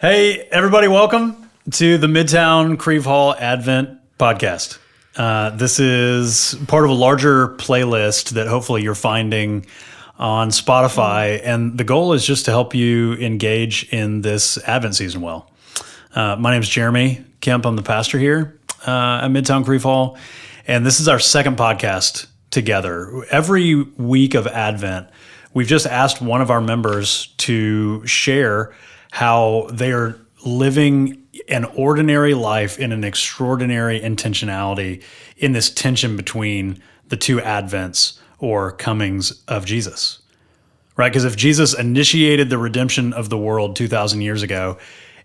Hey, 0.00 0.48
everybody, 0.50 0.88
welcome 0.88 1.50
to 1.72 1.98
the 1.98 2.06
Midtown 2.06 2.78
Crieve 2.78 3.04
Hall 3.04 3.34
Advent 3.34 3.98
podcast. 4.18 4.78
Uh, 5.14 5.50
this 5.50 5.78
is 5.78 6.56
part 6.68 6.84
of 6.84 6.90
a 6.90 6.94
larger 6.94 7.48
playlist 7.48 8.30
that 8.30 8.46
hopefully 8.46 8.82
you're 8.82 8.94
finding 8.94 9.66
on 10.18 10.48
Spotify. 10.48 11.38
And 11.44 11.76
the 11.76 11.84
goal 11.84 12.14
is 12.14 12.24
just 12.24 12.46
to 12.46 12.50
help 12.50 12.74
you 12.74 13.12
engage 13.16 13.92
in 13.92 14.22
this 14.22 14.56
Advent 14.66 14.96
season 14.96 15.20
well. 15.20 15.50
Uh, 16.14 16.34
my 16.34 16.50
name 16.50 16.62
is 16.62 16.68
Jeremy 16.70 17.22
Kemp. 17.42 17.66
I'm 17.66 17.76
the 17.76 17.82
pastor 17.82 18.18
here 18.18 18.58
uh, 18.86 19.20
at 19.24 19.28
Midtown 19.28 19.66
Crieve 19.66 19.82
Hall. 19.82 20.16
And 20.66 20.86
this 20.86 21.00
is 21.00 21.08
our 21.08 21.18
second 21.18 21.58
podcast 21.58 22.26
together. 22.50 23.22
Every 23.30 23.82
week 23.82 24.32
of 24.32 24.46
Advent, 24.46 25.08
we've 25.52 25.68
just 25.68 25.84
asked 25.86 26.22
one 26.22 26.40
of 26.40 26.50
our 26.50 26.62
members 26.62 27.26
to 27.36 28.06
share 28.06 28.72
how 29.10 29.68
they 29.72 29.92
are 29.92 30.18
living 30.44 31.26
an 31.48 31.64
ordinary 31.64 32.34
life 32.34 32.78
in 32.78 32.92
an 32.92 33.04
extraordinary 33.04 34.00
intentionality 34.00 35.02
in 35.36 35.52
this 35.52 35.70
tension 35.70 36.16
between 36.16 36.82
the 37.08 37.16
two 37.16 37.38
advents 37.38 38.18
or 38.38 38.72
comings 38.72 39.42
of 39.48 39.64
Jesus. 39.64 40.20
Right? 40.96 41.10
Because 41.10 41.24
if 41.24 41.36
Jesus 41.36 41.78
initiated 41.78 42.50
the 42.50 42.58
redemption 42.58 43.12
of 43.12 43.30
the 43.30 43.38
world 43.38 43.76
2,000 43.76 44.20
years 44.20 44.42
ago 44.42 44.78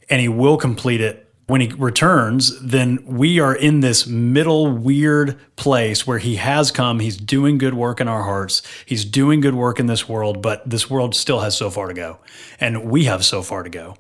and 0.10 0.22
he 0.22 0.28
will 0.28 0.58
complete 0.58 1.02
it 1.02 1.25
when 1.48 1.62
he 1.62 1.68
returns, 1.74 2.60
then 2.60 3.04
we 3.06 3.40
are 3.40 3.56
in 3.56 3.82
this 3.82 4.08
middle 4.08 4.72
weird 4.72 5.40
place 5.56 6.08
where 6.08 6.18
he 6.18 6.38
has 6.38 6.72
come. 6.72 7.00
He's 7.00 7.18
doing 7.18 7.58
good 7.58 7.76
work 7.76 8.02
in 8.02 8.08
our 8.08 8.24
hearts. 8.24 8.64
He's 8.86 9.06
doing 9.06 9.42
good 9.42 9.54
work 9.54 9.80
in 9.80 9.86
this 9.86 10.10
world, 10.10 10.42
but 10.42 10.68
this 10.68 10.90
world 10.90 11.14
still 11.16 11.42
has 11.42 11.56
so 11.56 11.70
far 11.70 11.88
to 11.88 11.94
go. 11.94 12.20
And 12.60 12.90
we 12.90 13.06
have 13.06 13.24
so 13.24 13.44
far 13.44 13.62
to 13.62 13.70
go. 13.70 13.96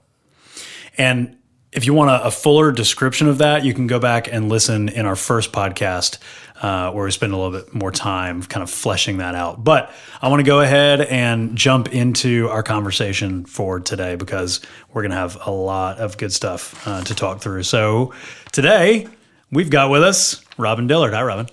And 0.97 1.37
if 1.71 1.85
you 1.85 1.93
want 1.93 2.09
a, 2.09 2.25
a 2.25 2.31
fuller 2.31 2.71
description 2.71 3.27
of 3.27 3.39
that, 3.39 3.65
you 3.65 3.73
can 3.73 3.87
go 3.87 3.99
back 3.99 4.31
and 4.31 4.49
listen 4.49 4.89
in 4.89 5.05
our 5.05 5.15
first 5.15 5.51
podcast 5.51 6.19
uh, 6.61 6.91
where 6.91 7.05
we 7.05 7.11
spend 7.11 7.33
a 7.33 7.37
little 7.37 7.51
bit 7.51 7.73
more 7.73 7.91
time 7.91 8.41
kind 8.43 8.63
of 8.63 8.69
fleshing 8.69 9.17
that 9.17 9.35
out. 9.35 9.63
But 9.63 9.91
I 10.21 10.29
want 10.29 10.39
to 10.39 10.45
go 10.45 10.61
ahead 10.61 11.01
and 11.01 11.55
jump 11.55 11.93
into 11.93 12.47
our 12.49 12.63
conversation 12.63 13.45
for 13.45 13.79
today 13.79 14.15
because 14.15 14.61
we're 14.93 15.01
going 15.01 15.11
to 15.11 15.17
have 15.17 15.37
a 15.45 15.51
lot 15.51 15.97
of 15.97 16.17
good 16.17 16.31
stuff 16.31 16.87
uh, 16.87 17.03
to 17.03 17.13
talk 17.13 17.41
through. 17.41 17.63
So 17.63 18.13
today 18.51 19.07
we've 19.51 19.69
got 19.69 19.89
with 19.89 20.03
us 20.03 20.43
Robin 20.57 20.87
Dillard. 20.87 21.13
Hi, 21.13 21.23
Robin. 21.23 21.47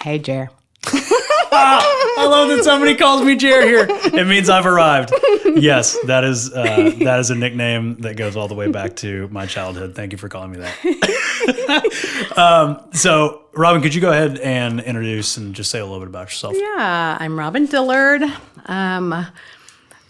Hey, 0.00 0.18
Jer. 0.18 0.50
I 1.52 2.26
love 2.26 2.48
that 2.48 2.64
somebody 2.64 2.94
calls 2.94 3.22
me 3.22 3.36
Jer 3.36 3.62
here. 3.62 3.86
It 3.88 4.26
means 4.26 4.48
I've 4.48 4.66
arrived. 4.66 5.12
Yes, 5.44 5.98
that 6.06 6.24
is 6.24 6.52
uh, 6.52 6.92
that 7.00 7.20
is 7.20 7.30
a 7.30 7.34
nickname 7.34 7.96
that 8.00 8.16
goes 8.16 8.36
all 8.36 8.48
the 8.48 8.54
way 8.54 8.70
back 8.70 8.96
to 8.96 9.28
my 9.28 9.46
childhood. 9.46 9.94
Thank 9.94 10.12
you 10.12 10.18
for 10.18 10.28
calling 10.28 10.52
me 10.52 10.58
that. 10.58 12.32
um, 12.36 12.80
so, 12.92 13.42
Robin, 13.52 13.82
could 13.82 13.94
you 13.94 14.00
go 14.00 14.10
ahead 14.10 14.38
and 14.38 14.80
introduce 14.80 15.36
and 15.36 15.54
just 15.54 15.70
say 15.70 15.78
a 15.78 15.84
little 15.84 16.00
bit 16.00 16.08
about 16.08 16.28
yourself? 16.28 16.54
Yeah, 16.56 17.16
I'm 17.20 17.38
Robin 17.38 17.66
Dillard. 17.66 18.22
Um, 18.66 19.26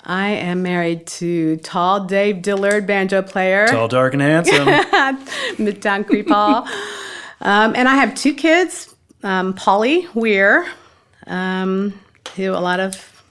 I 0.05 0.29
am 0.31 0.63
married 0.63 1.07
to 1.09 1.57
tall 1.59 2.05
Dave 2.05 2.43
Dillard, 2.43 2.87
banjo 2.87 3.23
player, 3.23 3.67
Tall, 3.69 3.89
dark, 3.89 4.15
and 4.15 4.23
handsome. 4.23 4.67
Midtown 5.59 6.07
Crieve 6.07 6.29
Hall. 6.29 6.67
um, 7.41 7.75
and 7.77 7.89
I 7.89 7.95
have 7.97 8.15
two 8.15 8.35
kids, 8.35 8.95
um, 9.23 9.55
Polly 9.55 10.09
Weir, 10.15 10.67
um, 11.27 11.98
who 12.37 12.51
a 12.53 12.59
lot 12.61 12.81
of 12.81 13.23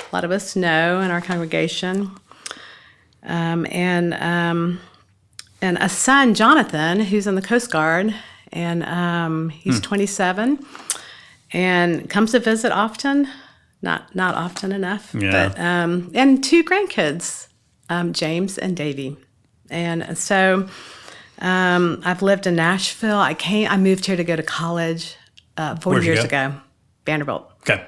a 0.00 0.14
lot 0.14 0.24
of 0.24 0.30
us 0.30 0.56
know 0.56 1.00
in 1.00 1.10
our 1.10 1.20
congregation, 1.20 2.10
um, 3.22 3.66
and 3.70 4.14
um, 4.14 4.80
and 5.60 5.76
a 5.78 5.88
son, 5.88 6.34
Jonathan, 6.34 7.00
who's 7.00 7.26
in 7.26 7.34
the 7.34 7.42
Coast 7.42 7.70
Guard, 7.70 8.14
and 8.52 8.84
um, 8.84 9.48
he's 9.50 9.80
27, 9.80 10.64
and 11.52 12.08
comes 12.10 12.32
to 12.32 12.38
visit 12.38 12.72
often. 12.72 13.28
Not 13.82 14.14
not 14.14 14.34
often 14.34 14.72
enough, 14.72 15.14
Yeah. 15.14 15.48
but 15.50 15.60
um, 15.60 16.10
and 16.14 16.42
two 16.42 16.64
grandkids, 16.64 17.46
um, 17.88 18.12
James 18.12 18.58
and 18.58 18.76
Davy, 18.76 19.16
and 19.70 20.18
so 20.18 20.68
um, 21.40 22.02
I've 22.04 22.20
lived 22.22 22.46
in 22.48 22.56
Nashville. 22.56 23.18
I 23.18 23.34
came. 23.34 23.70
I 23.70 23.76
moved 23.76 24.06
here 24.06 24.16
to 24.16 24.24
go 24.24 24.34
to 24.34 24.42
college 24.42 25.14
uh, 25.56 25.76
40 25.76 25.94
Where'd 25.94 26.04
years 26.06 26.18
go? 26.20 26.24
ago, 26.24 26.54
Vanderbilt. 27.08 27.50
Okay. 27.62 27.82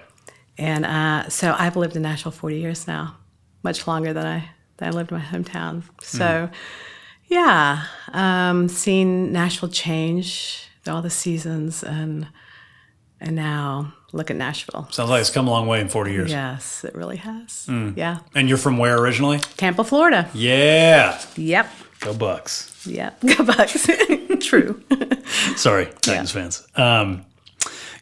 And 0.56 0.86
uh, 0.86 1.28
so 1.28 1.54
I've 1.58 1.76
lived 1.76 1.94
in 1.94 2.00
Nashville 2.03 2.32
40 2.32 2.58
years 2.58 2.86
now, 2.88 3.16
much 3.62 3.86
longer 3.86 4.14
than 4.14 4.25
I, 4.26 4.48
than 4.78 4.88
I 4.88 4.91
lived 4.92 5.12
in 5.12 5.19
my 5.19 5.22
hometown. 5.25 5.82
So, 6.03 6.48
yeah, 7.26 7.84
um, 8.12 8.69
seen 8.69 9.30
Nashville 9.30 9.69
change 9.69 10.66
through 10.82 10.94
all 10.94 11.03
the 11.03 11.10
seasons, 11.10 11.82
and 11.84 12.26
and 13.20 13.36
now 13.36 13.92
look 14.12 14.30
at 14.30 14.36
Nashville. 14.36 14.88
Sounds 14.91 15.10
like 15.10 15.20
it's 15.20 15.28
come 15.30 15.47
a 15.47 15.50
long 15.50 15.66
way 15.66 15.80
in 15.82 15.88
40 15.88 16.12
years. 16.12 16.30
Yes, 16.30 16.82
it 16.84 16.94
really 16.94 17.19
has. 17.19 17.66
Hmm. 17.66 17.92
Yeah, 17.94 18.20
And 18.34 18.48
you're 18.48 18.56
from 18.59 18.78
where 18.78 18.97
originally? 18.98 19.38
Tampa, 19.59 19.84
Florida. 19.84 20.30
Yeah. 20.32 21.20
Yep, 21.36 21.69
Go 22.00 22.14
Bucs. 22.14 22.86
yep. 22.86 23.20
Go 23.22 23.44
Bucs. 23.44 24.41
True. 24.48 24.82
Sorry, 25.56 25.86
Titans 26.00 26.30
fans. 26.32 26.66
Um, 26.75 27.26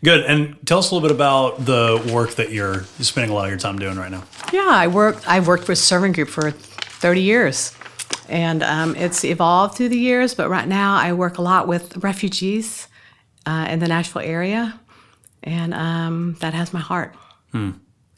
good. 0.03 0.25
And 0.25 0.57
tell 0.67 0.79
us 0.79 0.91
a 0.91 0.95
little 0.95 1.09
bit 1.09 1.15
about 1.15 1.65
the 1.65 2.11
work 2.13 2.33
that 2.37 2.53
you're 2.53 2.85
spending 3.01 3.31
a 3.31 3.35
lot 3.35 3.45
of 3.45 3.51
your 3.51 3.59
time 3.59 3.79
doing 3.79 3.97
right 3.97 4.11
now. 4.11 4.25
Yeah, 4.53 4.69
I 4.69 4.87
work. 4.87 5.17
I've 5.27 5.47
worked 5.47 5.69
with 5.69 5.79
Servant 5.79 6.15
Group 6.15 6.29
for 6.29 6.51
30 6.51 7.23
years, 7.23 7.75
and 8.29 8.63
um, 8.63 8.97
it's 8.97 9.25
evolved 9.25 9.77
through 9.77 9.91
the 9.91 9.99
years. 9.99 10.35
But 10.35 10.49
right 10.49 10.69
now, 10.69 10.97
I 10.97 11.13
work 11.13 11.39
a 11.39 11.43
lot 11.43 11.69
with 11.69 11.97
refugees 11.99 12.89
uh, 13.47 13.67
in 13.71 13.79
the 13.79 13.89
Nashville 13.89 14.23
area, 14.23 14.79
and 15.43 15.75
um, 15.75 16.37
that 16.41 16.55
has 16.55 16.73
my 16.73 16.81
heart. 16.81 17.15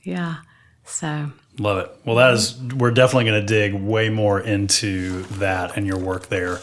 Yeah. 0.02 0.36
So 0.84 1.30
Love 1.60 1.78
it. 1.78 1.96
Well, 2.06 2.16
that 2.16 2.32
is, 2.32 2.58
we're 2.58 2.90
definitely 2.90 3.24
going 3.24 3.40
to 3.42 3.46
dig 3.46 3.74
way 3.74 4.08
more 4.08 4.40
into 4.40 5.22
that 5.24 5.76
and 5.76 5.86
your 5.86 5.98
work 5.98 6.28
there. 6.28 6.58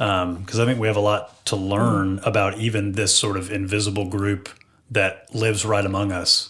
Because 0.00 0.58
I 0.58 0.64
think 0.64 0.80
we 0.80 0.86
have 0.86 0.96
a 0.96 1.00
lot 1.00 1.44
to 1.46 1.56
learn 1.56 2.20
about 2.24 2.56
even 2.58 2.92
this 2.92 3.14
sort 3.14 3.36
of 3.36 3.52
invisible 3.52 4.06
group 4.08 4.48
that 4.90 5.34
lives 5.34 5.66
right 5.66 5.84
among 5.84 6.10
us 6.10 6.48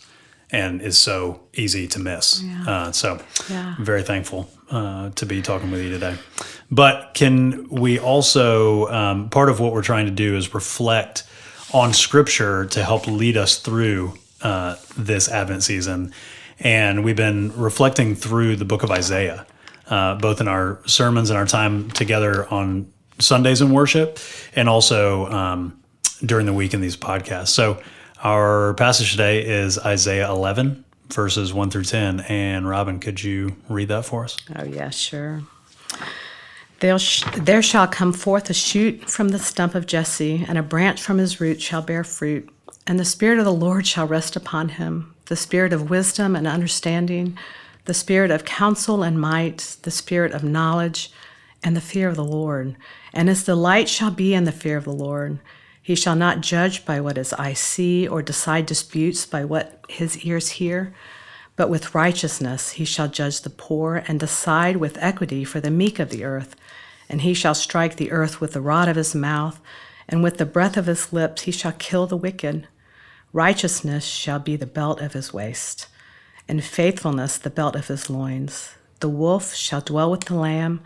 and 0.53 0.81
is 0.81 0.97
so 0.99 1.41
easy 1.55 1.89
to 1.89 1.99
miss. 1.99 2.43
Uh, 2.67 2.93
so 2.93 3.21
Yeah. 3.49 3.75
I'm 3.77 3.85
very 3.85 4.03
thankful 4.05 4.49
uh, 4.71 5.11
to 5.11 5.27
be 5.27 5.43
talking 5.43 5.71
with 5.73 5.83
you 5.83 5.91
today. 5.91 6.17
But 6.71 7.11
can 7.15 7.69
we 7.69 7.99
also, 7.99 8.87
um, 8.89 9.31
part 9.31 9.49
of 9.49 9.59
what 9.59 9.73
we're 9.73 9.83
trying 9.83 10.07
to 10.07 10.13
do 10.13 10.37
is 10.37 10.55
reflect 10.55 11.25
on 11.73 11.93
scripture 11.93 12.67
to 12.67 12.85
help 12.85 13.07
lead 13.09 13.37
us 13.37 13.59
through 13.59 14.15
uh, 14.43 14.77
this 14.97 15.29
Advent 15.29 15.63
season. 15.65 16.13
And 16.61 17.05
we've 17.05 17.17
been 17.17 17.53
reflecting 17.57 18.15
through 18.15 18.57
the 18.57 18.65
book 18.65 18.83
of 18.83 18.91
Isaiah, 18.91 19.47
uh, 19.89 20.15
both 20.17 20.41
in 20.41 20.47
our 20.49 20.79
sermons 20.87 21.31
and 21.31 21.39
our 21.39 21.47
time 21.47 21.91
together 21.91 22.49
on 22.49 22.93
Sundays 23.21 23.61
in 23.61 23.73
worship, 23.73 24.19
and 24.55 24.69
also 24.69 25.27
um, 25.27 25.81
during 26.25 26.47
the 26.47 26.53
week 26.53 26.75
in 26.75 26.81
these 26.81 26.97
podcasts. 26.97 27.49
So, 27.49 27.81
our 28.23 28.75
passage 28.75 29.13
today 29.13 29.47
is 29.47 29.79
Isaiah 29.79 30.29
11, 30.29 30.85
verses 31.09 31.55
1 31.55 31.71
through 31.71 31.85
10. 31.85 32.21
And 32.21 32.69
Robin, 32.69 33.01
could 33.01 33.23
you 33.23 33.57
read 33.69 33.89
that 33.89 34.05
for 34.05 34.25
us? 34.25 34.37
Oh, 34.57 34.65
yeah, 34.65 34.91
sure. 34.91 35.43
Sh- 36.99 37.25
there 37.37 37.63
shall 37.63 37.87
come 37.89 38.13
forth 38.13 38.51
a 38.51 38.55
shoot 38.55 39.09
from 39.09 39.29
the 39.29 39.39
stump 39.39 39.75
of 39.75 39.87
Jesse, 39.87 40.45
and 40.49 40.59
a 40.59 40.63
branch 40.63 41.01
from 41.01 41.19
his 41.19 41.41
root 41.41 41.63
shall 41.63 41.83
bear 41.83 42.05
fruit. 42.05 42.49
And 42.87 42.99
the 42.99 43.05
Spirit 43.05 43.39
of 43.39 43.45
the 43.45 43.53
Lord 43.53 43.87
shall 43.87 44.07
rest 44.07 44.37
upon 44.37 44.71
him 44.71 45.15
the 45.27 45.37
Spirit 45.37 45.73
of 45.73 45.89
wisdom 45.89 46.35
and 46.35 46.45
understanding, 46.45 47.39
the 47.85 47.95
Spirit 47.95 48.33
of 48.33 48.45
counsel 48.45 49.05
and 49.05 49.21
might, 49.21 49.77
the 49.83 49.91
Spirit 49.91 50.33
of 50.33 50.43
knowledge 50.43 51.13
and 51.63 51.77
the 51.77 51.81
fear 51.81 52.09
of 52.09 52.17
the 52.17 52.25
Lord. 52.25 52.77
And 53.13 53.29
his 53.29 53.45
delight 53.45 53.89
shall 53.89 54.11
be 54.11 54.35
in 54.35 54.45
the 54.45 54.53
fear 54.53 54.77
of 54.77 54.85
the 54.85 54.93
Lord. 54.93 55.41
He 55.83 55.95
shall 55.95 56.17
not 56.17 56.41
judge 56.41 56.85
by 56.85 57.01
what 57.01 57.17
his 57.17 57.33
eyes 57.33 57.59
see, 57.59 58.07
or 58.07 58.23
decide 58.23 58.67
disputes 58.67 59.27
by 59.27 59.45
what 59.45 59.85
his 59.89 60.25
ears 60.25 60.51
hear. 60.51 60.95
But 61.57 61.71
with 61.71 61.95
righteousness 61.95 62.73
he 62.73 62.85
shall 62.85 63.09
judge 63.09 63.41
the 63.41 63.51
poor, 63.51 64.03
and 64.07 64.21
decide 64.21 64.77
with 64.77 64.99
equity 65.01 65.45
for 65.45 65.61
the 65.61 65.71
meek 65.71 65.99
of 65.99 66.11
the 66.11 66.25
earth. 66.25 66.57
And 67.09 67.23
he 67.23 67.35
shall 67.35 67.55
strike 67.55 67.97
the 67.97 68.13
earth 68.13 68.41
with 68.41 68.53
the 68.53 68.61
rod 68.61 68.89
of 68.89 68.97
his 68.97 69.15
mouth, 69.15 69.61
and 70.09 70.23
with 70.23 70.39
the 70.39 70.47
breath 70.47 70.77
of 70.77 70.87
his 70.87 71.13
lips 71.13 71.43
he 71.43 71.53
shall 71.53 71.73
kill 71.73 72.07
the 72.07 72.17
wicked. 72.17 72.69
Righteousness 73.33 74.05
shall 74.05 74.39
be 74.39 74.57
the 74.57 74.67
belt 74.67 75.01
of 75.01 75.13
his 75.13 75.33
waist, 75.33 75.89
and 76.49 76.65
faithfulness 76.65 77.39
the 77.39 77.51
belt 77.51 77.77
of 77.77 77.89
his 77.89 78.11
loins. 78.11 78.75
The 79.01 79.09
wolf 79.09 79.55
shall 79.55 79.81
dwell 79.81 80.11
with 80.11 80.25
the 80.25 80.35
lamb, 80.35 80.81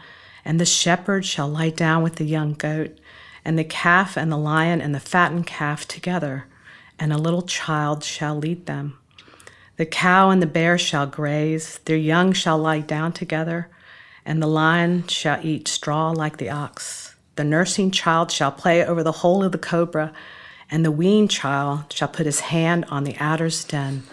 and 0.44 0.60
the 0.60 0.66
shepherd 0.66 1.24
shall 1.24 1.48
lie 1.48 1.70
down 1.70 2.02
with 2.02 2.16
the 2.16 2.24
young 2.24 2.54
goat, 2.54 2.98
and 3.44 3.58
the 3.58 3.64
calf 3.64 4.16
and 4.16 4.30
the 4.30 4.36
lion 4.36 4.80
and 4.80 4.94
the 4.94 5.00
fattened 5.00 5.46
calf 5.46 5.86
together, 5.86 6.46
and 6.98 7.12
a 7.12 7.18
little 7.18 7.42
child 7.42 8.04
shall 8.04 8.36
lead 8.36 8.66
them. 8.66 8.98
The 9.76 9.86
cow 9.86 10.30
and 10.30 10.40
the 10.40 10.46
bear 10.46 10.78
shall 10.78 11.06
graze, 11.06 11.78
their 11.84 11.96
young 11.96 12.32
shall 12.32 12.58
lie 12.58 12.80
down 12.80 13.12
together, 13.12 13.68
and 14.24 14.42
the 14.42 14.46
lion 14.46 15.06
shall 15.08 15.44
eat 15.44 15.66
straw 15.66 16.10
like 16.10 16.36
the 16.36 16.50
ox. 16.50 17.16
The 17.36 17.44
nursing 17.44 17.90
child 17.90 18.30
shall 18.30 18.52
play 18.52 18.84
over 18.84 19.02
the 19.02 19.12
hole 19.12 19.42
of 19.42 19.52
the 19.52 19.58
cobra, 19.58 20.12
and 20.70 20.84
the 20.84 20.92
weaned 20.92 21.30
child 21.30 21.92
shall 21.92 22.08
put 22.08 22.26
his 22.26 22.40
hand 22.40 22.84
on 22.88 23.04
the 23.04 23.16
adder's 23.16 23.64
den. 23.64 24.04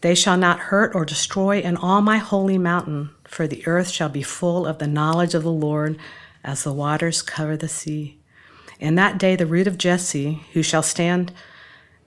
They 0.00 0.14
shall 0.14 0.36
not 0.36 0.60
hurt 0.60 0.94
or 0.94 1.04
destroy 1.04 1.60
in 1.60 1.76
all 1.76 2.00
my 2.00 2.18
holy 2.18 2.56
mountain, 2.56 3.10
for 3.28 3.46
the 3.46 3.66
earth 3.66 3.90
shall 3.90 4.08
be 4.08 4.22
full 4.22 4.66
of 4.66 4.78
the 4.78 4.86
knowledge 4.86 5.34
of 5.34 5.42
the 5.42 5.52
Lord 5.52 5.98
as 6.42 6.64
the 6.64 6.72
waters 6.72 7.22
cover 7.22 7.56
the 7.56 7.68
sea. 7.68 8.18
In 8.80 8.94
that 8.94 9.18
day, 9.18 9.36
the 9.36 9.46
root 9.46 9.66
of 9.66 9.78
Jesse, 9.78 10.42
who 10.52 10.62
shall 10.62 10.82
stand 10.82 11.32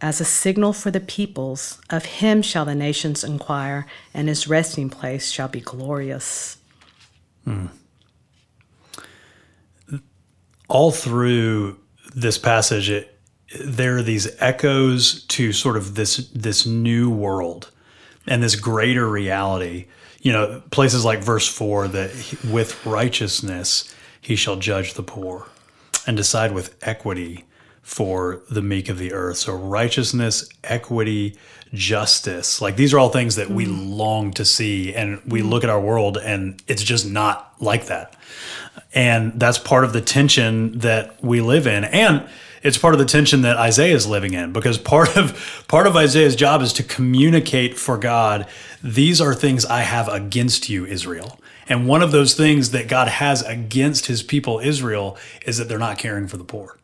as 0.01 0.19
a 0.19 0.25
signal 0.25 0.73
for 0.73 0.89
the 0.89 0.99
peoples, 0.99 1.79
of 1.89 2.05
him 2.05 2.41
shall 2.41 2.65
the 2.65 2.73
nations 2.73 3.23
inquire, 3.23 3.85
and 4.13 4.27
his 4.27 4.47
resting 4.47 4.89
place 4.89 5.29
shall 5.29 5.47
be 5.47 5.61
glorious. 5.61 6.57
Hmm. 7.45 7.67
All 10.67 10.91
through 10.91 11.77
this 12.15 12.37
passage, 12.37 12.89
it, 12.89 13.19
there 13.63 13.97
are 13.97 14.03
these 14.03 14.29
echoes 14.39 15.23
to 15.25 15.51
sort 15.51 15.75
of 15.75 15.95
this 15.95 16.29
this 16.33 16.65
new 16.65 17.09
world 17.09 17.69
and 18.25 18.41
this 18.41 18.55
greater 18.55 19.07
reality. 19.09 19.87
You 20.21 20.31
know, 20.31 20.61
places 20.71 21.03
like 21.03 21.23
verse 21.23 21.47
four 21.47 21.87
that 21.87 22.11
with 22.49 22.85
righteousness 22.85 23.93
he 24.21 24.35
shall 24.35 24.55
judge 24.55 24.93
the 24.93 25.03
poor 25.03 25.47
and 26.05 26.15
decide 26.15 26.53
with 26.53 26.75
equity 26.81 27.45
for 27.81 28.41
the 28.49 28.61
meek 28.61 28.87
of 28.89 28.97
the 28.97 29.13
earth. 29.13 29.37
So 29.37 29.55
righteousness, 29.55 30.47
equity, 30.63 31.37
justice, 31.73 32.61
like 32.61 32.75
these 32.75 32.93
are 32.93 32.99
all 32.99 33.09
things 33.09 33.35
that 33.35 33.49
we 33.49 33.65
mm. 33.65 33.95
long 33.95 34.31
to 34.33 34.45
see 34.45 34.93
and 34.93 35.21
we 35.25 35.41
mm. 35.41 35.49
look 35.49 35.63
at 35.63 35.69
our 35.69 35.81
world 35.81 36.17
and 36.17 36.61
it's 36.67 36.83
just 36.83 37.09
not 37.09 37.55
like 37.59 37.85
that. 37.87 38.15
And 38.93 39.39
that's 39.39 39.57
part 39.57 39.83
of 39.83 39.93
the 39.93 40.01
tension 40.01 40.79
that 40.79 41.23
we 41.23 41.41
live 41.41 41.65
in. 41.65 41.83
And 41.85 42.27
it's 42.61 42.77
part 42.77 42.93
of 42.93 42.99
the 42.99 43.05
tension 43.05 43.41
that 43.41 43.57
Isaiah 43.57 43.95
is 43.95 44.07
living 44.07 44.33
in 44.33 44.51
because 44.51 44.77
part 44.77 45.17
of 45.17 45.65
part 45.67 45.87
of 45.87 45.95
Isaiah's 45.95 46.35
job 46.35 46.61
is 46.61 46.73
to 46.73 46.83
communicate 46.83 47.77
for 47.77 47.97
God, 47.97 48.47
these 48.83 49.19
are 49.19 49.33
things 49.33 49.65
I 49.65 49.81
have 49.81 50.07
against 50.07 50.69
you, 50.69 50.85
Israel. 50.85 51.39
And 51.67 51.87
one 51.87 52.01
of 52.01 52.11
those 52.11 52.33
things 52.33 52.71
that 52.71 52.87
God 52.87 53.07
has 53.07 53.41
against 53.43 54.07
his 54.07 54.23
people 54.23 54.59
Israel 54.59 55.17
is 55.45 55.57
that 55.57 55.69
they're 55.69 55.79
not 55.79 55.97
caring 55.97 56.27
for 56.27 56.37
the 56.37 56.43
poor. 56.43 56.77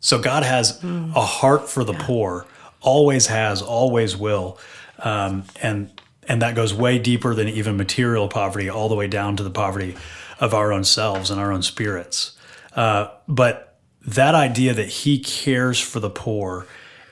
So 0.00 0.18
God 0.18 0.44
has 0.44 0.82
a 0.82 1.20
heart 1.20 1.68
for 1.68 1.82
the 1.84 1.94
poor, 1.94 2.46
always 2.80 3.26
has, 3.26 3.62
always 3.62 4.16
will, 4.16 4.58
um, 4.98 5.44
and 5.60 5.90
and 6.28 6.42
that 6.42 6.54
goes 6.54 6.74
way 6.74 6.98
deeper 6.98 7.34
than 7.34 7.48
even 7.48 7.76
material 7.76 8.28
poverty, 8.28 8.68
all 8.68 8.88
the 8.88 8.94
way 8.94 9.08
down 9.08 9.36
to 9.36 9.42
the 9.42 9.50
poverty 9.50 9.96
of 10.38 10.54
our 10.54 10.72
own 10.72 10.84
selves 10.84 11.30
and 11.30 11.40
our 11.40 11.50
own 11.50 11.62
spirits. 11.62 12.36
Uh, 12.76 13.08
but 13.26 13.67
that 14.06 14.34
idea 14.34 14.74
that 14.74 14.88
He 14.88 15.18
cares 15.18 15.80
for 15.80 16.00
the 16.00 16.10
poor, 16.10 16.66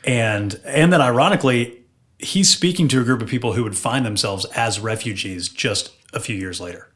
and 0.05 0.61
and 0.65 0.93
that 0.93 1.01
ironically, 1.01 1.83
He's 2.19 2.49
speaking 2.51 2.89
to 2.89 3.01
a 3.01 3.05
group 3.05 3.23
of 3.23 3.29
people 3.29 3.53
who 3.53 3.63
would 3.65 3.77
find 3.77 4.07
themselves 4.07 4.45
as 4.57 4.81
refugees 4.81 5.49
just 5.49 5.93
a 6.13 6.21
few 6.21 6.37
years 6.37 6.61
later, 6.61 6.89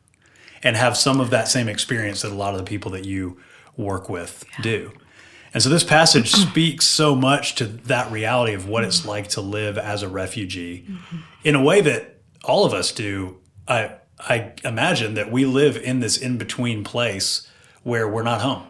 and 0.63 0.77
have 0.77 0.97
some 0.97 1.21
of 1.21 1.31
that 1.31 1.49
same 1.49 1.69
experience 1.69 2.23
that 2.23 2.33
a 2.33 2.35
lot 2.35 2.55
of 2.55 2.59
the 2.59 2.67
people 2.67 2.91
that 2.93 3.05
you 3.05 3.39
work 3.77 4.09
with 4.09 4.45
do. 4.63 4.93
And 5.53 5.63
so 5.63 5.69
this 5.69 5.85
passage 5.85 6.31
speaks 6.49 6.87
so 6.87 7.15
much 7.15 7.55
to 7.57 7.67
that 7.67 8.11
reality 8.11 8.55
of 8.55 8.69
what 8.69 8.85
it's 8.85 9.01
mm-hmm. 9.01 9.09
like 9.09 9.29
to 9.29 9.41
live 9.41 9.77
as 9.77 10.03
a 10.03 10.09
refugee 10.09 10.87
mm-hmm. 10.89 11.17
in 11.45 11.55
a 11.55 11.63
way 11.63 11.81
that 11.81 12.21
all 12.45 12.65
of 12.65 12.73
us 12.73 12.93
do. 12.93 13.39
I 13.67 13.97
I 14.19 14.53
imagine 14.65 15.15
that 15.15 15.33
we 15.33 15.47
live 15.47 15.77
in 15.77 16.01
this 16.01 16.17
in 16.17 16.37
between 16.39 16.85
place 16.85 17.49
where 17.83 18.07
we're 18.09 18.23
not 18.23 18.43
home 18.43 18.67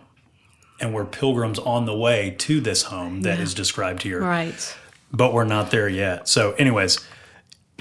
and 0.80 0.94
we're 0.94 1.04
pilgrims 1.04 1.58
on 1.58 1.84
the 1.84 1.96
way 1.96 2.34
to 2.38 2.60
this 2.60 2.84
home 2.84 3.22
that 3.22 3.38
is 3.38 3.54
described 3.54 4.02
here 4.02 4.20
Right. 4.20 4.76
but 5.12 5.32
we're 5.32 5.44
not 5.44 5.70
there 5.70 5.88
yet. 5.88 6.28
So, 6.28 6.52
anyways, 6.52 6.98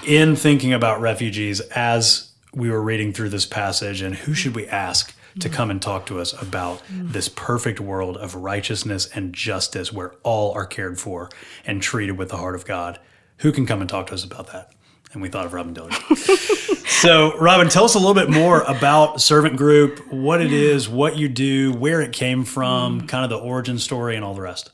in 0.06 0.36
thinking 0.36 0.72
about 0.72 1.00
refugees, 1.00 1.60
as 1.60 2.30
we 2.54 2.70
were 2.70 2.82
reading 2.82 3.12
through 3.12 3.30
this 3.30 3.46
passage, 3.46 4.02
and 4.02 4.14
who 4.14 4.34
should 4.34 4.54
we 4.54 4.66
ask 4.66 5.14
to 5.38 5.48
mm-hmm. 5.48 5.56
come 5.56 5.70
and 5.70 5.80
talk 5.80 6.06
to 6.06 6.18
us 6.18 6.32
about 6.40 6.78
mm-hmm. 6.84 7.12
this 7.12 7.28
perfect 7.28 7.80
world 7.80 8.16
of 8.16 8.34
righteousness 8.34 9.08
and 9.14 9.32
justice 9.32 9.92
where 9.92 10.12
all 10.22 10.52
are 10.52 10.66
cared 10.66 10.98
for 10.98 11.30
and 11.64 11.82
treated 11.82 12.18
with 12.18 12.30
the 12.30 12.36
heart 12.36 12.54
of 12.54 12.64
God? 12.64 12.98
Who 13.38 13.52
can 13.52 13.66
come 13.66 13.80
and 13.80 13.88
talk 13.88 14.08
to 14.08 14.14
us 14.14 14.24
about 14.24 14.48
that? 14.52 14.72
And 15.12 15.20
we 15.20 15.28
thought 15.28 15.44
of 15.44 15.52
Robin 15.52 15.74
Dillard. 15.74 15.92
so, 16.86 17.36
Robin, 17.38 17.68
tell 17.68 17.84
us 17.84 17.96
a 17.96 17.98
little 17.98 18.14
bit 18.14 18.30
more 18.30 18.62
about 18.62 19.20
Servant 19.20 19.56
Group, 19.56 20.12
what 20.12 20.40
it 20.40 20.52
is, 20.52 20.88
what 20.88 21.16
you 21.16 21.28
do, 21.28 21.72
where 21.72 22.00
it 22.00 22.12
came 22.12 22.44
from, 22.44 23.08
kind 23.08 23.24
of 23.24 23.30
the 23.30 23.38
origin 23.38 23.78
story, 23.78 24.14
and 24.14 24.24
all 24.24 24.34
the 24.34 24.40
rest. 24.40 24.70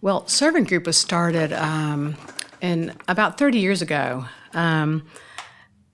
Well, 0.00 0.26
Servant 0.26 0.68
Group 0.68 0.86
was 0.86 0.96
started 0.96 1.52
um, 1.52 2.16
in 2.62 2.94
about 3.06 3.36
30 3.36 3.58
years 3.58 3.82
ago. 3.82 4.24
Um, 4.54 5.04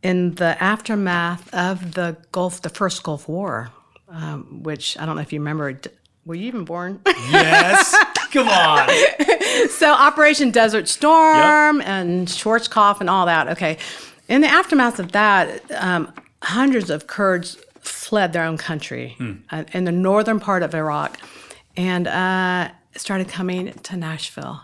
in 0.05 0.35
the 0.35 0.63
aftermath 0.63 1.53
of 1.53 1.95
the 1.95 2.17
Gulf, 2.31 2.63
the 2.63 2.69
first 2.69 3.03
Gulf 3.03 3.27
War, 3.27 3.71
um, 4.09 4.63
which 4.63 4.97
I 4.99 5.07
don't 5.07 5.17
know 5.17 5.23
if 5.23 5.33
you 5.33 5.41
remember. 5.41 5.81
Were 6.25 6.35
you 6.35 6.47
even 6.47 6.65
born? 6.65 7.01
Yes. 7.07 7.97
Come 8.35 8.49
on. 8.49 8.89
so 9.71 9.93
Operation 9.93 10.51
Desert 10.51 10.89
Storm 10.89 11.81
and 11.83 12.27
Schwarzkopf 12.27 13.01
and 13.01 13.09
all 13.09 13.27
that. 13.27 13.47
Okay, 13.49 13.79
in 14.29 14.41
the 14.41 14.49
aftermath 14.49 14.99
of 14.99 15.13
that, 15.13 15.63
um, 15.71 16.13
hundreds 16.43 16.91
of 16.91 17.07
Kurds 17.07 17.57
fled 17.81 18.33
their 18.33 18.43
own 18.43 18.59
country 18.59 19.17
uh, 19.53 19.63
in 19.73 19.85
the 19.85 19.93
northern 19.93 20.41
part 20.41 20.65
of 20.65 20.75
Iraq, 20.75 21.17
and 21.77 22.09
uh, 22.09 22.71
started 22.97 23.29
coming 23.29 23.73
to 23.73 23.97
Nashville, 23.97 24.63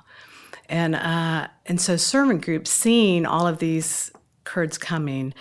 and 0.68 0.96
uh, 0.96 1.46
and 1.66 1.80
so 1.80 1.96
Servant 1.96 2.44
Group, 2.44 2.66
seeing 2.66 3.24
all 3.24 3.46
of 3.46 3.58
these 3.58 4.10
Kurds 4.42 4.78
coming, 4.78 5.32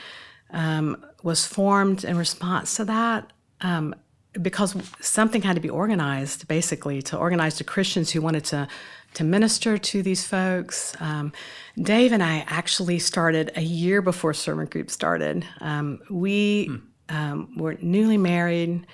um, 0.52 1.04
was 1.24 1.48
formed 1.48 2.04
in 2.04 2.16
response 2.16 2.76
to 2.76 2.86
that. 2.86 3.34
Um, 3.62 3.96
because 4.34 4.76
something 5.02 5.42
had 5.42 5.56
to 5.56 5.62
be 5.62 5.70
organized, 5.70 6.48
basically, 6.48 7.02
to 7.04 7.18
organize 7.18 7.58
the 7.58 7.64
Christians 7.64 8.12
who 8.12 8.22
wanted 8.22 8.46
to 8.46 8.68
to 9.16 9.24
minister 9.24 9.78
to 9.78 10.04
these 10.04 10.28
folks. 10.28 10.96
Um, 11.00 11.34
Dave 11.82 12.12
and 12.12 12.22
I 12.22 12.46
actually 12.48 13.00
started 13.00 13.52
a 13.56 13.62
year 13.62 14.02
before 14.02 14.34
Servant 14.34 14.70
Group 14.70 14.92
started. 14.92 15.46
Um, 15.62 16.00
we 16.12 16.70
um, 17.10 17.58
were 17.58 17.76
newly 17.82 18.18
married. 18.18 18.86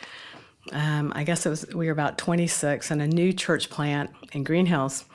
Um, 0.71 1.11
I 1.15 1.23
guess 1.23 1.45
it 1.45 1.49
was 1.49 1.65
we 1.75 1.87
were 1.87 1.91
about 1.91 2.17
26 2.17 2.89
in 2.91 3.01
a 3.01 3.07
new 3.07 3.33
church 3.33 3.69
plant 3.69 4.09
in 4.31 4.43
Green 4.43 4.65
Hills, 4.65 5.05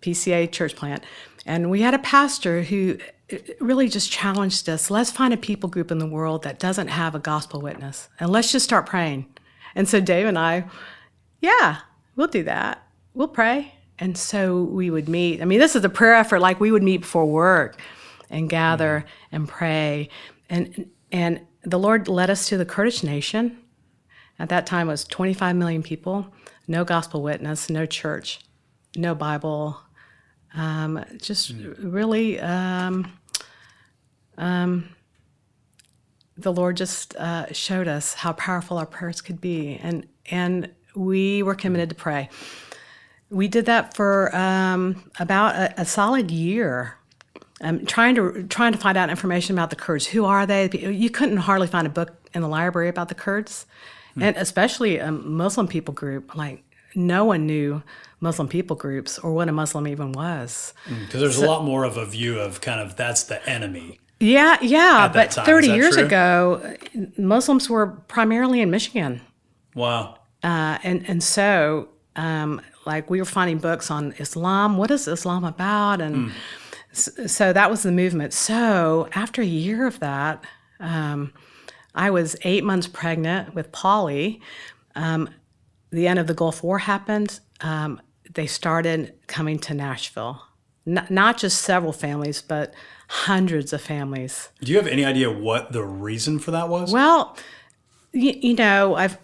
PCA 0.00 0.50
church 0.50 0.74
plant, 0.74 1.04
and 1.44 1.70
we 1.70 1.82
had 1.82 1.94
a 1.94 1.98
pastor 2.00 2.62
who 2.62 2.98
uh, 3.32 3.36
really 3.60 3.88
just 3.88 4.10
challenged 4.10 4.68
us. 4.68 4.90
Let's 4.90 5.12
find 5.12 5.32
a 5.32 5.36
people 5.36 5.68
group 5.68 5.92
in 5.92 5.98
the 5.98 6.06
world 6.06 6.42
that 6.42 6.58
doesn't 6.58 6.88
have 6.88 7.14
a 7.14 7.20
gospel 7.20 7.60
witness, 7.60 8.08
and 8.18 8.30
let's 8.30 8.50
just 8.50 8.64
start 8.64 8.86
praying. 8.86 9.26
And 9.76 9.86
so 9.88 10.00
Dave 10.00 10.26
and 10.26 10.38
I, 10.38 10.64
yeah, 11.40 11.80
we'll 12.16 12.26
do 12.26 12.42
that. 12.44 12.82
We'll 13.14 13.28
pray. 13.28 13.74
And 13.98 14.18
so 14.18 14.62
we 14.62 14.90
would 14.90 15.08
meet. 15.08 15.40
I 15.40 15.44
mean, 15.44 15.60
this 15.60 15.76
is 15.76 15.84
a 15.84 15.88
prayer 15.88 16.14
effort 16.14 16.40
like 16.40 16.58
we 16.58 16.72
would 16.72 16.82
meet 16.82 17.02
before 17.02 17.26
work 17.26 17.80
and 18.28 18.48
gather 18.48 19.04
and 19.30 19.46
pray. 19.46 20.08
And 20.50 20.90
and 21.12 21.40
the 21.62 21.78
Lord 21.78 22.08
led 22.08 22.30
us 22.30 22.48
to 22.48 22.56
the 22.56 22.64
Kurdish 22.64 23.02
nation. 23.02 23.58
At 24.38 24.48
that 24.48 24.66
time 24.66 24.88
it 24.88 24.92
was 24.92 25.04
25 25.04 25.56
million 25.56 25.82
people, 25.82 26.26
no 26.68 26.84
gospel 26.84 27.22
witness, 27.22 27.70
no 27.70 27.86
church, 27.86 28.40
no 28.96 29.14
Bible. 29.14 29.80
Um, 30.54 31.04
just 31.20 31.54
really 31.78 32.38
um, 32.40 33.12
the 36.38 36.52
Lord 36.52 36.76
just 36.76 37.16
uh, 37.16 37.52
showed 37.52 37.88
us 37.88 38.14
how 38.14 38.32
powerful 38.32 38.78
our 38.78 38.86
prayers 38.86 39.20
could 39.20 39.40
be, 39.40 39.78
and 39.82 40.06
and 40.30 40.70
we 40.94 41.42
were 41.42 41.54
committed 41.54 41.90
to 41.90 41.94
pray. 41.94 42.28
We 43.30 43.48
did 43.48 43.66
that 43.66 43.94
for 43.94 44.34
um, 44.36 45.10
about 45.18 45.54
a, 45.56 45.80
a 45.80 45.84
solid 45.84 46.30
year, 46.30 46.96
um, 47.60 47.86
trying 47.86 48.14
to 48.16 48.44
trying 48.44 48.72
to 48.72 48.78
find 48.78 48.96
out 48.96 49.10
information 49.10 49.54
about 49.54 49.70
the 49.70 49.76
Kurds. 49.76 50.06
Who 50.06 50.24
are 50.24 50.46
they? 50.46 50.70
You 50.70 51.10
couldn't 51.10 51.38
hardly 51.38 51.66
find 51.66 51.86
a 51.86 51.90
book 51.90 52.14
in 52.34 52.42
the 52.42 52.48
library 52.48 52.88
about 52.88 53.08
the 53.08 53.14
Kurds, 53.14 53.66
and 54.20 54.36
especially 54.36 54.98
a 54.98 55.10
Muslim 55.10 55.66
people 55.66 55.94
group. 55.94 56.34
Like 56.36 56.62
no 56.94 57.24
one 57.24 57.46
knew 57.46 57.82
Muslim 58.20 58.48
people 58.48 58.76
groups 58.76 59.18
or 59.18 59.32
what 59.32 59.48
a 59.48 59.52
Muslim 59.52 59.86
even 59.86 60.12
was. 60.12 60.74
Because 60.88 61.20
there's 61.20 61.38
a 61.38 61.46
lot 61.46 61.64
more 61.64 61.84
of 61.84 61.96
a 61.96 62.06
view 62.06 62.38
of 62.38 62.60
kind 62.60 62.80
of 62.80 62.96
that's 62.96 63.24
the 63.24 63.46
enemy. 63.48 64.00
Yeah, 64.18 64.56
yeah, 64.62 65.10
but 65.12 65.32
time, 65.32 65.44
30 65.44 65.68
years 65.68 65.94
true? 65.96 66.06
ago, 66.06 66.74
Muslims 67.18 67.68
were 67.68 67.86
primarily 68.08 68.60
in 68.62 68.70
Michigan. 68.70 69.20
Wow. 69.74 70.18
Uh, 70.42 70.78
and 70.82 71.04
and 71.08 71.22
so 71.22 71.88
um, 72.16 72.60
like 72.86 73.10
we 73.10 73.18
were 73.18 73.26
finding 73.26 73.58
books 73.58 73.90
on 73.90 74.12
Islam. 74.18 74.76
What 74.78 74.90
is 74.90 75.06
Islam 75.06 75.44
about? 75.44 76.00
And 76.00 76.32
s- 76.92 77.10
so 77.26 77.52
that 77.52 77.70
was 77.70 77.82
the 77.82 77.92
movement. 77.92 78.32
So 78.32 79.08
after 79.14 79.42
a 79.42 79.46
year 79.46 79.86
of 79.86 80.00
that, 80.00 80.42
um, 80.80 81.32
I 81.94 82.10
was 82.10 82.36
eight 82.42 82.64
months 82.64 82.86
pregnant 82.88 83.54
with 83.54 83.70
Polly. 83.72 84.40
Um, 84.94 85.28
the 85.90 86.06
end 86.08 86.18
of 86.18 86.26
the 86.26 86.34
Gulf 86.34 86.62
War 86.62 86.78
happened. 86.78 87.40
Um, 87.60 88.00
they 88.32 88.46
started 88.46 89.12
coming 89.26 89.58
to 89.60 89.74
Nashville. 89.74 90.40
N- 90.86 91.06
not 91.10 91.38
just 91.38 91.62
several 91.62 91.92
families, 91.92 92.42
but 92.42 92.72
hundreds 93.08 93.72
of 93.72 93.80
families. 93.80 94.50
Do 94.60 94.70
you 94.72 94.78
have 94.78 94.86
any 94.86 95.04
idea 95.04 95.30
what 95.30 95.72
the 95.72 95.84
reason 95.84 96.38
for 96.38 96.50
that 96.52 96.68
was? 96.68 96.92
Well, 96.92 97.36
you, 98.12 98.32
you 98.40 98.54
know, 98.54 98.94
I've 98.94 99.18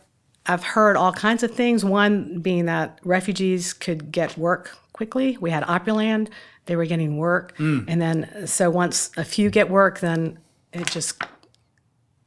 I've 0.46 0.64
heard 0.64 0.96
all 0.96 1.12
kinds 1.12 1.42
of 1.42 1.54
things. 1.54 1.84
One 1.84 2.40
being 2.40 2.66
that 2.66 2.98
refugees 3.04 3.72
could 3.72 4.10
get 4.10 4.36
work 4.36 4.76
quickly. 4.92 5.38
We 5.40 5.50
had 5.50 5.62
Opryland; 5.64 6.28
they 6.66 6.76
were 6.76 6.86
getting 6.86 7.16
work, 7.16 7.56
mm. 7.58 7.84
and 7.88 8.00
then 8.00 8.46
so 8.46 8.70
once 8.70 9.10
a 9.16 9.24
few 9.24 9.50
get 9.50 9.70
work, 9.70 10.00
then 10.00 10.38
it 10.72 10.88
just 10.88 11.22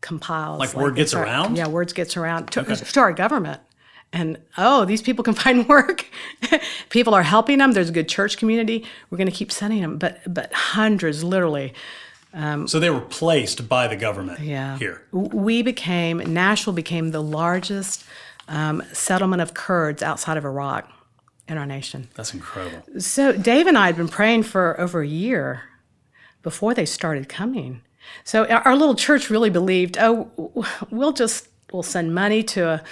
compiles. 0.02 0.60
Like 0.60 0.74
word 0.74 0.96
gets 0.96 1.14
our- 1.14 1.24
around? 1.24 1.58
Yeah, 1.58 1.68
words 1.68 1.94
gets 1.94 2.16
around 2.16 2.52
to, 2.52 2.64
to 2.64 3.00
our 3.00 3.12
government. 3.12 3.60
And 4.14 4.38
oh, 4.58 4.86
these 4.86 5.02
people 5.02 5.24
can 5.24 5.34
find 5.46 5.68
work. 5.68 6.06
people 6.90 7.14
are 7.14 7.24
helping 7.24 7.58
them. 7.58 7.74
There's 7.74 7.90
a 7.90 7.94
good 7.94 8.08
church 8.10 8.38
community. 8.38 8.86
We're 9.10 9.18
going 9.18 9.30
to 9.30 9.36
keep 9.36 9.52
sending 9.52 9.82
them, 9.82 9.98
but 9.98 10.22
but 10.34 10.54
hundreds, 10.54 11.24
literally. 11.24 11.74
so 12.66 12.80
they 12.80 12.90
were 12.90 13.02
placed 13.02 13.68
by 13.70 13.88
the 13.88 13.96
government 13.96 14.40
Yeah. 14.40 14.78
here. 14.78 15.02
We 15.12 15.62
became, 15.62 16.18
Nashville 16.34 16.74
became 16.74 17.12
the 17.12 17.22
largest 17.24 18.04
um, 18.50 18.84
settlement 18.94 19.42
of 19.42 19.54
Kurds 19.54 20.04
outside 20.04 20.38
of 20.38 20.44
Iraq 20.46 20.90
in 21.48 21.58
our 21.58 21.66
nation. 21.66 22.10
That's 22.16 22.34
incredible. 22.34 22.84
So 23.00 23.32
Dave 23.32 23.68
and 23.68 23.78
I 23.78 23.86
had 23.88 23.96
been 23.96 24.10
praying 24.10 24.44
for 24.44 24.80
over 24.80 25.02
a 25.02 25.08
year 25.08 25.64
before 26.44 26.74
they 26.74 26.86
started 26.86 27.28
coming. 27.30 27.82
So 28.24 28.46
our 28.48 28.62
our 28.68 28.76
little 28.76 28.96
church 28.96 29.30
really 29.30 29.50
believed, 29.50 29.98
oh, 30.00 30.30
we'll 30.92 31.14
just, 31.14 31.48
we'll 31.72 31.84
send 31.84 32.14
money 32.14 32.44
to 32.44 32.62
a, 32.68 32.84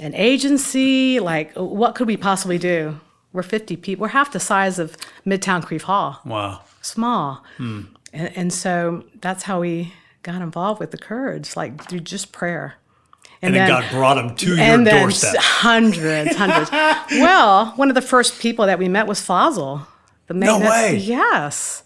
an 0.00 0.14
agency. 0.14 1.20
Like, 1.20 1.52
what 1.54 1.94
could 1.94 2.06
we 2.06 2.16
possibly 2.16 2.58
do? 2.58 2.98
We're 3.32 3.42
50 3.42 3.76
people. 3.76 4.02
We're 4.02 4.08
half 4.08 4.32
the 4.32 4.40
size 4.40 4.78
of 4.78 4.96
Midtown 5.26 5.64
Crieve 5.64 5.84
Hall 5.84 6.20
Wow. 6.24 6.62
small. 6.82 7.44
Hmm. 7.58 7.82
And, 8.12 8.36
and 8.36 8.52
so 8.52 9.04
that's 9.20 9.44
how 9.44 9.60
we 9.60 9.92
got 10.22 10.42
involved 10.42 10.80
with 10.80 10.90
the 10.90 10.98
Kurds, 10.98 11.56
like 11.56 11.84
through 11.88 12.00
just 12.00 12.32
prayer. 12.32 12.74
And 13.42 13.54
then, 13.54 13.68
God 13.68 13.84
brought 13.90 14.14
them 14.16 14.34
to 14.36 14.46
your 14.48 14.58
and 14.58 14.86
then 14.86 15.00
doorstep. 15.00 15.36
hundreds, 15.40 16.36
hundreds. 16.36 16.70
well, 17.12 17.66
one 17.76 17.88
of 17.88 17.94
the 17.94 18.02
first 18.02 18.38
people 18.40 18.66
that 18.66 18.78
we 18.78 18.86
met 18.88 19.06
was 19.06 19.20
Fazil. 19.22 19.86
The 20.26 20.34
No 20.34 20.58
maintenance- 20.58 20.70
way. 20.70 20.96
Yes. 20.96 21.84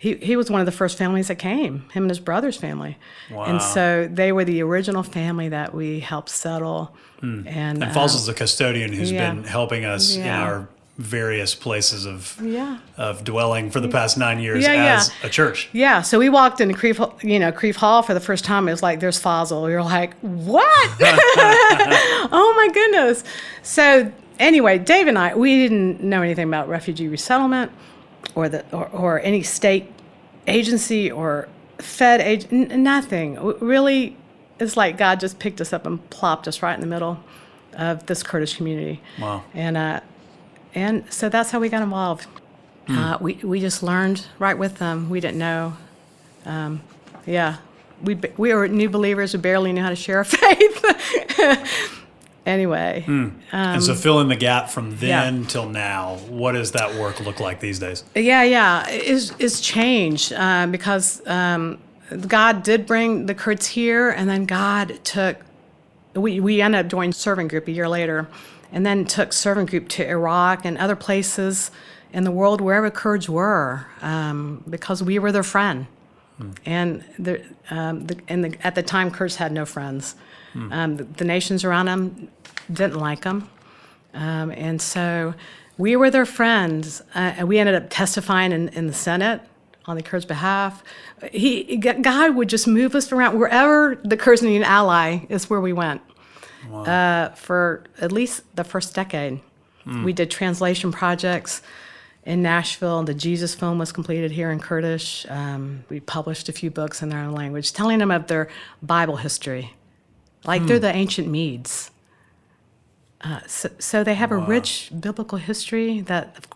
He, 0.00 0.14
he 0.14 0.36
was 0.36 0.48
one 0.48 0.60
of 0.60 0.66
the 0.66 0.72
first 0.72 0.96
families 0.96 1.26
that 1.26 1.40
came, 1.40 1.80
him 1.90 2.04
and 2.04 2.10
his 2.10 2.20
brother's 2.20 2.56
family. 2.56 2.96
Wow. 3.32 3.44
And 3.46 3.60
so 3.60 4.08
they 4.10 4.30
were 4.30 4.44
the 4.44 4.62
original 4.62 5.02
family 5.02 5.48
that 5.48 5.74
we 5.74 5.98
helped 5.98 6.28
settle. 6.28 6.94
And, 7.20 7.48
And 7.48 7.82
um, 7.82 7.90
Fazl's 7.90 8.24
the 8.26 8.32
custodian 8.32 8.92
who's 8.92 9.10
yeah. 9.10 9.34
been 9.34 9.42
helping 9.42 9.84
us 9.84 10.14
in 10.14 10.24
our 10.28 10.68
various 10.98 11.54
places 11.54 12.06
of 12.06 12.36
Yeah. 12.40 12.78
of 12.96 13.22
dwelling 13.24 13.70
for 13.72 13.80
the 13.80 13.88
past 13.88 14.18
nine 14.18 14.38
years 14.40 14.62
Yeah, 14.64 14.72
yeah. 14.74 14.96
as 14.96 15.10
a 15.24 15.28
church. 15.28 15.68
Yeah, 15.72 16.02
so 16.02 16.18
we 16.20 16.28
walked 16.28 16.60
into 16.60 16.74
Crieve, 16.74 17.00
you 17.22 17.38
know, 17.40 17.50
Crieve 17.52 17.76
Hall 17.76 18.02
for 18.02 18.14
the 18.14 18.20
first 18.20 18.44
time. 18.44 18.68
It 18.68 18.72
was 18.72 18.82
like, 18.84 19.00
there's 19.00 19.18
Fazil. 19.18 19.68
You're 19.68 19.82
like, 19.82 20.14
what? 20.20 20.90
oh 22.32 22.54
my 22.56 22.68
goodness. 22.72 23.24
So 23.62 24.12
anyway, 24.38 24.78
Dave 24.78 25.06
and 25.06 25.18
I, 25.18 25.34
we 25.34 25.56
didn't 25.56 26.02
know 26.02 26.22
anything 26.22 26.46
about 26.48 26.68
refugee 26.68 27.08
resettlement 27.08 27.72
or 28.34 28.48
the 28.48 28.64
or, 28.74 28.88
or 28.88 29.20
any 29.20 29.42
state 29.42 29.86
agency 30.46 31.10
or 31.10 31.48
Fed 31.78 32.20
ag- 32.20 32.48
n- 32.52 32.82
nothing. 32.82 33.36
Really, 33.60 34.16
it's 34.58 34.76
like 34.76 34.96
God 34.98 35.20
just 35.20 35.38
picked 35.38 35.60
us 35.60 35.72
up 35.72 35.86
and 35.86 36.08
plopped 36.10 36.48
us 36.48 36.62
right 36.62 36.74
in 36.74 36.80
the 36.80 36.86
middle 36.86 37.22
of 37.74 38.06
this 38.06 38.22
Kurdish 38.22 38.56
community. 38.56 39.00
Wow. 39.20 39.44
And 39.54 39.76
uh, 39.76 40.00
and 40.74 41.10
so 41.12 41.28
that's 41.28 41.50
how 41.50 41.60
we 41.60 41.68
got 41.68 41.82
involved. 41.82 42.26
Uh, 42.88 43.18
we 43.20 43.34
we 43.34 43.60
just 43.60 43.82
learned 43.82 44.26
right 44.38 44.56
with 44.56 44.78
them. 44.78 45.10
We 45.10 45.20
didn't 45.20 45.38
know. 45.38 45.76
Um, 46.46 46.80
yeah, 47.26 47.58
we 48.02 48.14
we 48.38 48.54
were 48.54 48.66
new 48.66 48.88
believers 48.88 49.34
We 49.34 49.40
barely 49.40 49.72
knew 49.72 49.82
how 49.82 49.90
to 49.90 49.96
share 49.96 50.18
our 50.18 50.24
faith. 50.24 50.84
Anyway, 52.48 53.04
and 53.52 53.82
so 53.82 53.94
fill 53.94 54.20
in 54.20 54.28
the 54.28 54.36
gap 54.36 54.70
from 54.70 54.86
Um, 54.92 54.98
yeah. 55.00 55.24
then 55.24 55.44
till 55.46 55.68
now. 55.68 56.16
What 56.28 56.52
does 56.52 56.72
that 56.72 56.94
work 56.94 57.20
look 57.20 57.38
like 57.40 57.60
these 57.60 57.78
days? 57.78 58.02
yeah, 58.14 58.42
yeah, 58.42 58.86
it's 58.88 59.32
it's 59.38 59.60
changed 59.60 60.32
uh, 60.32 60.66
because 60.66 61.26
um, 61.26 61.78
God 62.26 62.62
did 62.62 62.86
bring 62.86 63.26
the 63.26 63.34
Kurds 63.34 63.66
here, 63.66 64.10
and 64.10 64.28
then 64.28 64.46
God 64.46 64.98
took. 65.04 65.36
We 66.14 66.40
we 66.40 66.60
ended 66.62 66.86
up 66.86 66.90
joining 66.90 67.12
servant 67.12 67.50
group 67.50 67.68
a 67.68 67.72
year 67.72 67.88
later, 67.88 68.26
and 68.72 68.84
then 68.84 69.04
took 69.04 69.32
servant 69.32 69.70
group 69.70 69.88
to 69.90 70.08
Iraq 70.08 70.64
and 70.64 70.76
other 70.78 70.96
places 70.96 71.70
in 72.12 72.24
the 72.24 72.30
world 72.30 72.60
wherever 72.60 72.90
Kurds 72.90 73.28
were, 73.28 73.86
um, 74.02 74.64
because 74.68 75.02
we 75.02 75.18
were 75.18 75.30
their 75.32 75.42
friend. 75.42 75.86
And 76.64 77.04
the, 77.18 77.44
um, 77.70 78.06
the, 78.06 78.16
and 78.28 78.44
the, 78.44 78.66
at 78.66 78.74
the 78.74 78.82
time, 78.82 79.10
Kurds 79.10 79.36
had 79.36 79.52
no 79.52 79.64
friends. 79.64 80.14
Um, 80.54 80.96
the, 80.96 81.04
the 81.04 81.24
nations 81.24 81.64
around 81.64 81.86
them 81.86 82.28
didn't 82.72 82.98
like 82.98 83.22
them. 83.22 83.48
Um, 84.14 84.50
and 84.50 84.80
so 84.82 85.34
we 85.76 85.94
were 85.96 86.10
their 86.10 86.26
friends. 86.26 87.00
Uh, 87.14 87.34
and 87.38 87.48
we 87.48 87.58
ended 87.58 87.74
up 87.74 87.86
testifying 87.90 88.52
in, 88.52 88.68
in 88.70 88.86
the 88.86 88.92
Senate 88.92 89.40
on 89.86 89.96
the 89.96 90.02
Kurds' 90.02 90.26
behalf. 90.26 90.82
He, 91.32 91.76
God 91.76 92.34
would 92.36 92.48
just 92.48 92.66
move 92.66 92.94
us 92.94 93.12
around 93.12 93.38
wherever 93.38 94.00
the 94.04 94.16
Kurds 94.16 94.42
needed 94.42 94.62
an 94.62 94.64
ally 94.64 95.20
is 95.28 95.48
where 95.48 95.60
we 95.60 95.72
went. 95.72 96.02
Uh, 96.72 97.30
for 97.30 97.84
at 98.00 98.12
least 98.12 98.42
the 98.56 98.64
first 98.64 98.94
decade, 98.94 99.40
we 100.04 100.12
did 100.12 100.30
translation 100.30 100.92
projects 100.92 101.62
in 102.28 102.42
Nashville. 102.42 103.02
The 103.04 103.14
Jesus 103.14 103.54
film 103.54 103.78
was 103.78 103.90
completed 103.90 104.30
here 104.30 104.50
in 104.50 104.60
Kurdish. 104.60 105.26
Um, 105.30 105.84
we 105.88 105.98
published 105.98 106.50
a 106.50 106.52
few 106.52 106.70
books 106.70 107.02
in 107.02 107.08
their 107.08 107.20
own 107.20 107.32
language, 107.32 107.72
telling 107.72 107.98
them 107.98 108.10
of 108.10 108.26
their 108.26 108.48
Bible 108.82 109.16
history, 109.16 109.72
like 110.44 110.66
they're 110.66 110.78
the 110.78 110.94
ancient 110.94 111.26
Medes. 111.26 111.90
Uh, 113.22 113.40
so, 113.46 113.70
so 113.78 114.04
they 114.04 114.14
have 114.14 114.30
a 114.30 114.36
rich 114.36 114.92
biblical 115.00 115.38
history 115.38 116.02
that, 116.02 116.46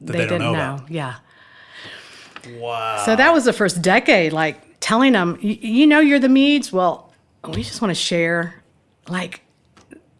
they, 0.00 0.12
they 0.12 0.18
didn't 0.20 0.38
know 0.38 0.52
know. 0.52 0.84
Yeah. 0.88 1.16
Wow. 2.58 3.02
So 3.04 3.14
that 3.14 3.34
was 3.34 3.44
the 3.44 3.52
first 3.52 3.82
decade, 3.82 4.32
like 4.32 4.80
telling 4.80 5.12
them, 5.12 5.38
you 5.42 5.86
know, 5.86 6.00
you're 6.00 6.18
the 6.18 6.30
Medes. 6.30 6.72
Well, 6.72 7.12
we 7.46 7.62
just 7.62 7.82
want 7.82 7.90
to 7.90 7.94
share, 7.94 8.62
like, 9.08 9.42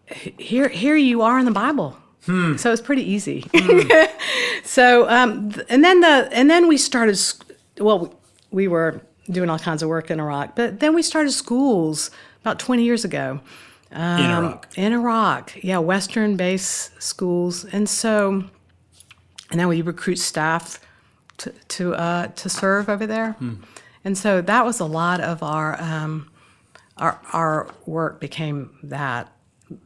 here, 0.06 0.68
here 0.68 0.96
you 0.96 1.22
are 1.22 1.38
in 1.38 1.46
the 1.46 1.50
Bible. 1.50 1.96
So 2.26 2.68
it 2.68 2.72
was 2.72 2.80
pretty 2.80 3.02
easy. 3.10 3.44
so, 4.64 5.08
um, 5.08 5.52
and 5.68 5.82
then 5.84 6.00
the, 6.00 6.28
and 6.32 6.50
then 6.50 6.68
we 6.68 6.76
started. 6.76 7.18
Well, 7.78 7.98
we- 8.00 8.10
we 8.52 8.68
were 8.68 9.00
doing 9.30 9.50
all 9.50 9.58
kinds 9.58 9.82
of 9.82 9.88
work 9.88 10.10
in 10.10 10.18
Iraq, 10.20 10.54
but 10.56 10.78
then 10.80 10.94
we 10.94 11.02
started 11.02 11.32
schools 11.32 12.10
about 12.42 12.58
20 12.60 12.84
years 12.84 13.04
ago 13.04 13.40
in 13.90 13.98
Iraq. 13.98 14.68
in 14.76 14.92
Iraq. 14.92 15.52
Yeah, 15.62 15.78
Western-based 15.78 17.02
schools, 17.02 17.64
and 17.66 17.88
so, 17.88 18.44
and 19.50 19.60
then 19.60 19.68
we 19.68 19.82
recruit 19.82 20.18
staff 20.18 20.80
to 21.38 21.50
to 21.68 21.94
uh, 21.94 22.26
to 22.28 22.48
serve 22.48 22.88
over 22.88 23.06
there, 23.06 23.36
and 24.04 24.16
so 24.16 24.40
that 24.40 24.64
was 24.64 24.80
a 24.80 24.86
lot 24.86 25.20
of 25.20 25.42
our 25.42 25.78
um, 25.82 26.30
our 26.96 27.20
our 27.32 27.68
work 27.84 28.20
became 28.20 28.70
that 28.84 29.30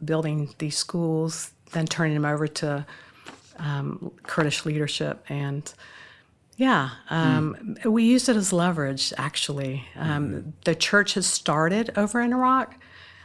building 0.05 0.55
these 0.59 0.77
schools, 0.77 1.51
then 1.73 1.87
turning 1.87 2.15
them 2.15 2.25
over 2.25 2.47
to 2.49 2.87
um, 3.59 4.13
Kurdish 4.23 4.65
leadership 4.65 5.25
and. 5.29 5.73
Yeah, 6.57 6.91
um, 7.09 7.79
we 7.87 8.05
used 8.05 8.29
it 8.29 8.37
as 8.37 8.53
leverage. 8.53 9.15
Actually, 9.17 9.87
um, 9.97 10.53
the 10.67 10.75
church 10.75 11.15
has 11.15 11.27
started 11.27 11.91
over 11.97 12.21
in 12.21 12.35
Iraq, 12.35 12.75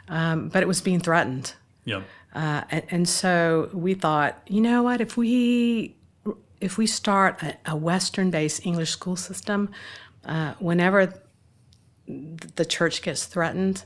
um, 0.08 0.48
but 0.48 0.64
it 0.64 0.68
was 0.68 0.80
being 0.80 1.02
threatened. 1.02 1.54
Yep. 1.84 2.04
Uh, 2.34 2.62
and, 2.70 2.84
and 2.90 3.10
so 3.10 3.70
we 3.74 3.94
thought, 3.94 4.42
you 4.48 4.62
know 4.62 4.84
what? 4.84 5.02
If 5.02 5.18
we 5.18 5.98
if 6.62 6.78
we 6.78 6.88
start 6.88 7.44
a, 7.44 7.58
a 7.66 7.76
Western-based 7.76 8.66
English 8.66 8.92
school 8.92 9.16
system, 9.16 9.70
uh, 10.26 10.54
whenever 10.60 11.14
the 12.08 12.66
church 12.66 13.02
gets 13.02 13.26
threatened, 13.26 13.86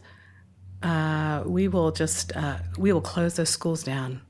uh, 0.83 1.43
we 1.45 1.67
will 1.67 1.91
just 1.91 2.35
uh, 2.35 2.57
we 2.77 2.93
will 2.93 3.01
close 3.01 3.35
those 3.35 3.49
schools 3.49 3.83
down. 3.83 4.21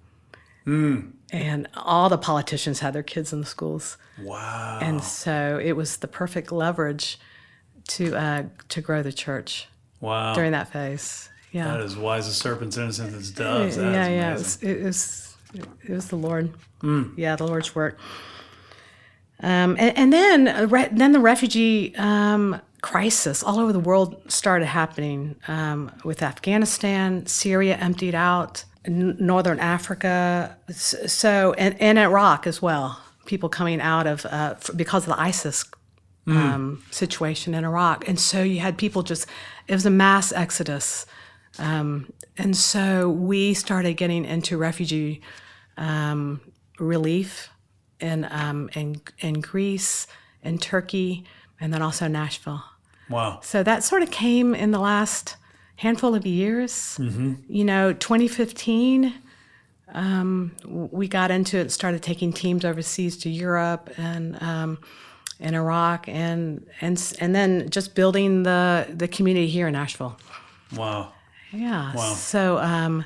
And 1.32 1.68
all 1.76 2.10
the 2.10 2.18
politicians 2.18 2.80
had 2.80 2.94
their 2.94 3.04
kids 3.04 3.32
in 3.34 3.40
the 3.42 3.46
schools, 3.46 3.98
Wow. 4.22 4.80
and 4.82 5.04
so 5.04 5.60
it 5.64 5.74
was 5.74 5.98
the 5.98 6.08
perfect 6.08 6.52
leverage 6.52 7.20
to 7.90 8.16
uh, 8.16 8.44
to 8.70 8.82
grow 8.82 9.04
the 9.04 9.14
church 9.14 9.68
wow. 10.00 10.34
during 10.34 10.52
that 10.54 10.72
phase. 10.72 11.30
Yeah. 11.52 11.66
that 11.66 11.82
is 11.82 11.96
wise 11.98 12.28
as 12.28 12.38
serpents, 12.38 12.78
innocent 12.78 13.16
as 13.16 13.32
doves. 13.32 13.76
That 13.76 13.92
yeah, 13.94 14.08
yeah. 14.08 14.32
It 14.32 14.34
was, 14.34 14.64
it 14.64 14.84
was, 14.84 15.36
it 15.84 15.90
was 15.90 16.08
the 16.10 16.16
Lord. 16.16 16.54
Yeah, 17.18 17.36
the 17.36 17.48
Lord's 17.48 17.74
work. 17.74 17.98
Um, 19.42 19.76
and, 19.80 19.98
and 19.98 20.14
then, 20.14 20.48
uh, 20.48 20.68
re- 20.68 20.90
then 20.92 21.12
the 21.12 21.20
refugee 21.20 21.96
um, 21.96 22.62
crisis 22.82 23.42
all 23.42 23.60
over 23.60 23.74
the 23.74 23.80
world 23.80 24.22
started 24.32 24.66
happening 24.66 25.36
um, 25.48 25.92
with 26.04 26.22
Afghanistan, 26.22 27.26
Syria 27.26 27.78
emptied 27.78 28.16
out, 28.16 28.66
Northern 28.88 29.60
Africa, 29.60 30.58
so 30.72 31.54
and, 31.54 31.80
and 31.82 32.00
Iraq 32.00 32.48
as 32.48 32.62
well. 32.62 33.02
People 33.26 33.50
coming 33.50 33.82
out 33.82 34.08
of 34.08 34.26
uh, 34.26 34.56
because 34.76 35.04
of 35.04 35.16
the 35.16 35.20
ISIS 35.20 35.66
um, 36.26 36.84
situation 36.92 37.54
in 37.54 37.66
Iraq, 37.66 38.08
and 38.08 38.20
so 38.20 38.42
you 38.42 38.60
had 38.60 38.78
people 38.78 39.04
just 39.04 39.28
it 39.68 39.74
was 39.74 39.86
a 39.86 39.90
mass 39.90 40.32
exodus, 40.32 41.06
um, 41.58 42.12
and 42.38 42.56
so 42.56 43.10
we 43.10 43.54
started 43.54 43.96
getting 43.96 44.26
into 44.26 44.58
refugee 44.58 45.22
um, 45.78 46.40
relief 46.80 47.50
in 48.00 48.28
um, 48.32 48.70
in 48.74 49.02
in 49.20 49.42
Greece, 49.42 50.08
in 50.42 50.58
Turkey, 50.58 51.26
and 51.60 51.74
then 51.74 51.82
also 51.82 52.08
Nashville. 52.08 52.64
Wow. 53.10 53.40
So 53.42 53.64
that 53.64 53.84
sort 53.84 54.04
of 54.04 54.12
came 54.12 54.54
in 54.54 54.72
the 54.72 54.80
last 54.80 55.36
handful 55.80 56.14
of 56.16 56.26
years. 56.26 56.98
You 57.48 57.64
know, 57.64 57.94
2015, 57.94 59.14
um, 59.94 60.52
we 60.68 61.08
got 61.08 61.32
into 61.32 61.58
it, 61.58 61.72
started 61.72 62.04
taking 62.04 62.32
teams 62.34 62.64
overseas 62.66 63.18
to 63.18 63.30
Europe 63.30 63.90
and 63.98 64.42
um, 64.42 64.78
and 65.40 65.56
Iraq, 65.56 66.08
and 66.08 66.66
and 66.82 67.16
and 67.20 67.34
then 67.34 67.70
just 67.70 67.96
building 67.96 68.44
the 68.44 68.86
the 68.90 69.08
community 69.08 69.48
here 69.48 69.68
in 69.68 69.74
Nashville. 69.74 70.18
Wow. 70.76 71.14
Yeah. 71.52 71.94
Wow. 71.96 72.14
So 72.14 72.58
um, 72.60 73.06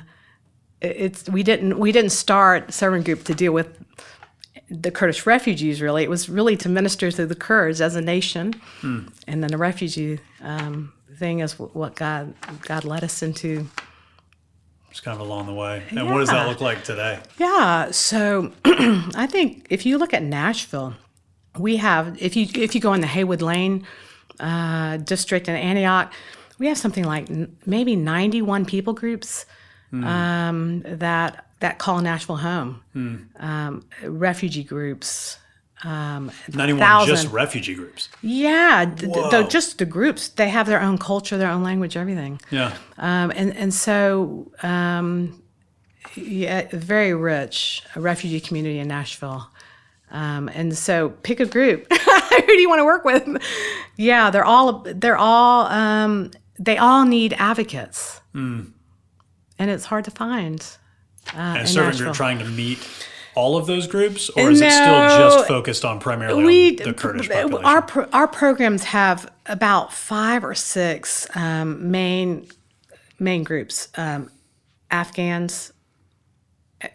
it- 0.80 0.96
it's 0.98 1.28
we 1.30 1.42
didn't 1.42 1.78
we 1.78 1.92
didn't 1.92 2.10
start 2.12 2.72
Servant 2.74 3.04
Group 3.06 3.24
to 3.24 3.34
deal 3.34 3.52
with 3.52 3.68
the 4.68 4.90
Kurdish 4.90 5.24
refugees. 5.26 5.80
Really, 5.80 6.02
it 6.02 6.10
was 6.10 6.28
really 6.28 6.56
to 6.58 6.68
minister 6.68 7.10
to 7.10 7.24
the 7.26 7.34
Kurds 7.36 7.80
as 7.80 7.94
a 7.96 8.00
nation, 8.02 8.54
and 8.82 9.42
then 9.42 9.50
the 9.50 9.58
refugee 9.58 10.18
um, 10.42 10.92
thing 11.14 11.40
is 11.40 11.58
what 11.58 11.94
God 11.96 12.34
God 12.62 12.84
led 12.84 13.04
us 13.04 13.22
into. 13.22 13.66
Just 14.90 15.02
kind 15.02 15.20
of 15.20 15.26
along 15.26 15.46
the 15.46 15.54
way. 15.54 15.82
And 15.90 16.08
what 16.08 16.18
does 16.18 16.28
that 16.28 16.46
look 16.46 16.60
like 16.60 16.84
today? 16.84 17.18
Yeah. 17.38 17.90
So 17.90 18.52
I 18.64 19.26
think 19.28 19.66
if 19.70 19.84
you 19.84 19.98
look 19.98 20.14
at 20.14 20.22
Nashville, 20.22 20.94
we 21.58 21.76
have 21.78 22.20
if 22.22 22.36
you 22.36 22.46
if 22.54 22.74
you 22.74 22.80
go 22.80 22.92
in 22.92 23.00
the 23.00 23.06
Haywood 23.08 23.42
Lane 23.42 23.84
uh, 24.38 24.98
district 24.98 25.48
in 25.48 25.56
Antioch, 25.56 26.12
we 26.58 26.68
have 26.68 26.78
something 26.78 27.04
like 27.04 27.28
n- 27.30 27.56
maybe 27.66 27.96
91 27.96 28.66
people 28.66 28.92
groups 28.92 29.46
um, 29.92 30.82
that 30.84 31.46
that 31.60 31.78
call 31.78 32.00
Nashville 32.00 32.36
home. 32.36 32.82
Um, 33.38 33.84
refugee 34.02 34.64
groups. 34.64 35.38
Um, 35.82 36.30
91 36.52 36.78
thousand. 36.80 37.14
just 37.14 37.30
refugee 37.32 37.74
groups. 37.74 38.08
yeah, 38.22 38.86
th- 38.96 39.12
th- 39.30 39.48
just 39.50 39.78
the 39.78 39.84
groups. 39.84 40.28
They 40.28 40.48
have 40.48 40.66
their 40.66 40.80
own 40.80 40.96
culture, 40.96 41.36
their 41.36 41.50
own 41.50 41.62
language, 41.62 41.96
everything. 41.96 42.40
Yeah. 42.50 42.74
Um, 42.96 43.30
and 43.36 43.54
and 43.56 43.74
so 43.74 44.50
um, 44.62 45.42
yeah, 46.14 46.68
very 46.72 47.12
rich 47.12 47.82
a 47.96 48.00
refugee 48.00 48.40
community 48.40 48.78
in 48.78 48.88
Nashville. 48.88 49.50
Um, 50.10 50.48
and 50.54 50.78
so 50.78 51.10
pick 51.22 51.40
a 51.40 51.46
group. 51.46 51.86
Who 51.92 52.46
do 52.46 52.60
you 52.60 52.68
want 52.68 52.78
to 52.80 52.84
work 52.84 53.04
with? 53.04 53.26
Yeah, 53.96 54.30
they're 54.30 54.44
all 54.44 54.84
they're 54.86 55.16
all 55.18 55.66
um, 55.66 56.30
they 56.58 56.78
all 56.78 57.04
need 57.04 57.34
advocates, 57.36 58.20
and 58.32 58.72
it's 59.58 59.84
hard 59.86 60.04
to 60.06 60.10
find. 60.12 60.64
Uh, 61.34 61.56
And 61.58 61.74
Nashville. 61.74 61.92
Group 62.06 62.14
trying 62.14 62.38
to 62.38 62.44
meet 62.44 62.78
all 63.34 63.56
of 63.56 63.66
those 63.66 63.86
groups, 63.86 64.30
or 64.30 64.50
is 64.50 64.60
it 64.60 64.70
still 64.70 65.00
just 65.00 65.46
focused 65.48 65.84
on 65.84 65.98
primarily 66.00 66.44
we 66.44 66.70
on 66.70 66.76
the 66.76 66.94
Kurdish 66.94 67.28
population? 67.28 67.64
our 67.64 67.82
pro- 67.82 68.08
our 68.12 68.28
programs 68.28 68.84
have 68.84 69.30
about 69.46 69.92
five 69.92 70.44
or 70.44 70.54
six 70.54 71.26
um, 71.36 71.90
main 71.90 72.46
main 73.18 73.44
groups: 73.44 73.88
um, 73.96 74.30
Afghans, 74.90 75.72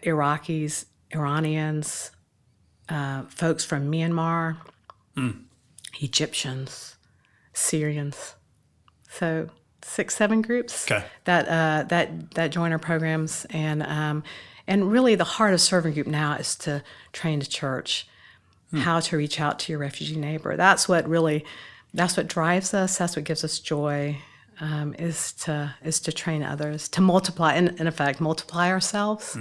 Iraqis, 0.02 0.86
Iranians, 1.12 2.10
uh, 2.88 3.22
folks 3.28 3.64
from 3.64 3.90
Myanmar, 3.90 4.56
Egyptians, 6.00 6.96
Syrians. 7.52 8.34
So 9.10 9.48
six, 9.82 10.14
seven 10.14 10.40
groups 10.42 10.90
Okay. 10.90 11.04
that 11.24 11.48
uh, 11.48 11.84
that 11.88 12.30
that 12.34 12.48
join 12.50 12.72
our 12.72 12.78
programs, 12.78 13.44
and 13.50 13.82
um, 13.82 14.22
and 14.70 14.90
really 14.90 15.16
the 15.16 15.24
heart 15.24 15.52
of 15.52 15.60
Servant 15.60 15.94
Group 15.94 16.06
now 16.06 16.34
is 16.34 16.54
to 16.56 16.82
train 17.12 17.40
the 17.40 17.46
church 17.46 18.06
how 18.72 19.00
to 19.00 19.16
reach 19.16 19.40
out 19.40 19.58
to 19.58 19.72
your 19.72 19.80
refugee 19.80 20.16
neighbor. 20.16 20.56
That's 20.56 20.88
what 20.88 21.08
really, 21.08 21.44
that's 21.92 22.16
what 22.16 22.28
drives 22.28 22.72
us. 22.72 22.96
That's 22.98 23.16
what 23.16 23.24
gives 23.24 23.42
us 23.42 23.58
joy. 23.58 24.18
Um, 24.60 24.94
is 24.98 25.32
to 25.44 25.74
is 25.82 26.00
to 26.00 26.12
train 26.12 26.42
others 26.42 26.86
to 26.90 27.00
multiply 27.00 27.54
in, 27.54 27.68
in 27.78 27.86
effect 27.86 28.20
multiply 28.20 28.70
ourselves. 28.70 29.34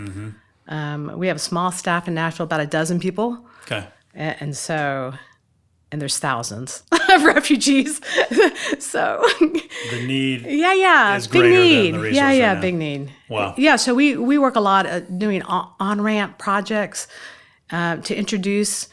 Um, 0.70 1.12
we 1.18 1.28
have 1.28 1.36
a 1.36 1.42
small 1.42 1.74
staff 1.74 2.08
in 2.08 2.14
Nashville, 2.14 2.46
about 2.46 2.62
a 2.62 2.66
dozen 2.66 3.02
people, 3.02 3.46
okay. 3.64 3.86
and, 4.14 4.36
and 4.40 4.58
so 4.58 5.14
and 5.92 6.02
there's 6.02 6.20
thousands 6.20 6.84
of 7.10 7.24
refugees. 7.24 8.00
so 8.80 9.24
The 9.92 10.06
need. 10.06 10.46
yeah, 10.46 10.74
yeah, 10.74 11.16
is 11.16 11.28
big 11.28 11.44
need. 11.44 11.96
resource 11.96 12.16
yeah, 12.16 12.26
right 12.28 12.38
yeah, 12.38 12.56
big 12.56 12.76
need. 12.76 13.12
Wow. 13.28 13.56
Yeah, 13.58 13.76
so 13.76 13.94
we 13.96 14.16
we 14.18 14.38
work 14.38 14.56
a 14.56 14.60
lot 14.62 14.86
at 14.86 15.18
doing 15.20 15.42
on 15.44 16.02
ramp 16.02 16.38
projects 16.38 17.08
uh, 17.72 17.98
to 17.98 18.16
introduce 18.16 18.88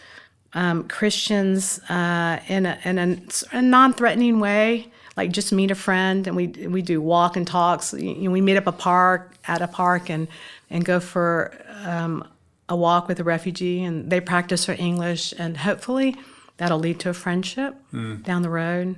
um, 0.55 0.89
Christians 0.89 1.81
uh, 1.91 2.41
in 2.49 2.67
a, 2.67 2.79
in 2.85 2.99
a, 2.99 3.19
a 3.53 3.63
non 3.63 3.93
threatening 3.93 4.41
way. 4.41 4.89
Like 5.17 5.33
just 5.33 5.51
meet 5.53 5.71
a 5.71 5.75
friend, 5.75 6.27
and 6.27 6.37
we 6.37 6.49
we 6.49 6.83
do 6.83 7.01
walk 7.01 7.37
and 7.37 7.47
talks. 7.47 7.93
You 7.95 8.15
know, 8.15 8.31
we 8.31 8.41
meet 8.43 8.57
up 8.59 8.67
a 8.67 8.73
park 8.73 9.35
at 9.49 9.63
a 9.63 9.67
park 9.69 10.11
and 10.11 10.29
and 10.69 10.85
go 10.85 11.01
for 11.01 11.53
um, 11.85 12.27
a 12.69 12.77
walk 12.77 13.09
with 13.09 13.19
a 13.21 13.25
refugee, 13.25 13.83
and 13.83 14.11
they 14.11 14.21
practice 14.21 14.67
their 14.67 14.77
English, 14.79 15.33
and 15.39 15.57
hopefully 15.57 16.17
that'll 16.57 16.79
lead 16.79 16.99
to 17.01 17.11
a 17.11 17.15
friendship 17.15 17.75
down 18.23 18.43
the 18.43 18.51
road. 18.51 18.97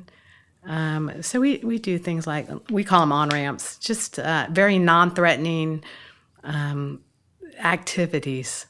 Um, 0.67 1.23
so 1.23 1.41
we, 1.41 1.59
we 1.59 1.79
do 1.79 1.99
things 1.99 2.27
like 2.27 2.47
we 2.71 2.85
call 2.85 3.01
them 3.01 3.13
on 3.13 3.31
ramps, 3.31 3.79
just 3.79 4.19
uh, 4.19 4.47
very 4.51 4.79
non-threatening 4.79 5.83
um, 6.45 7.01
activities 7.59 8.67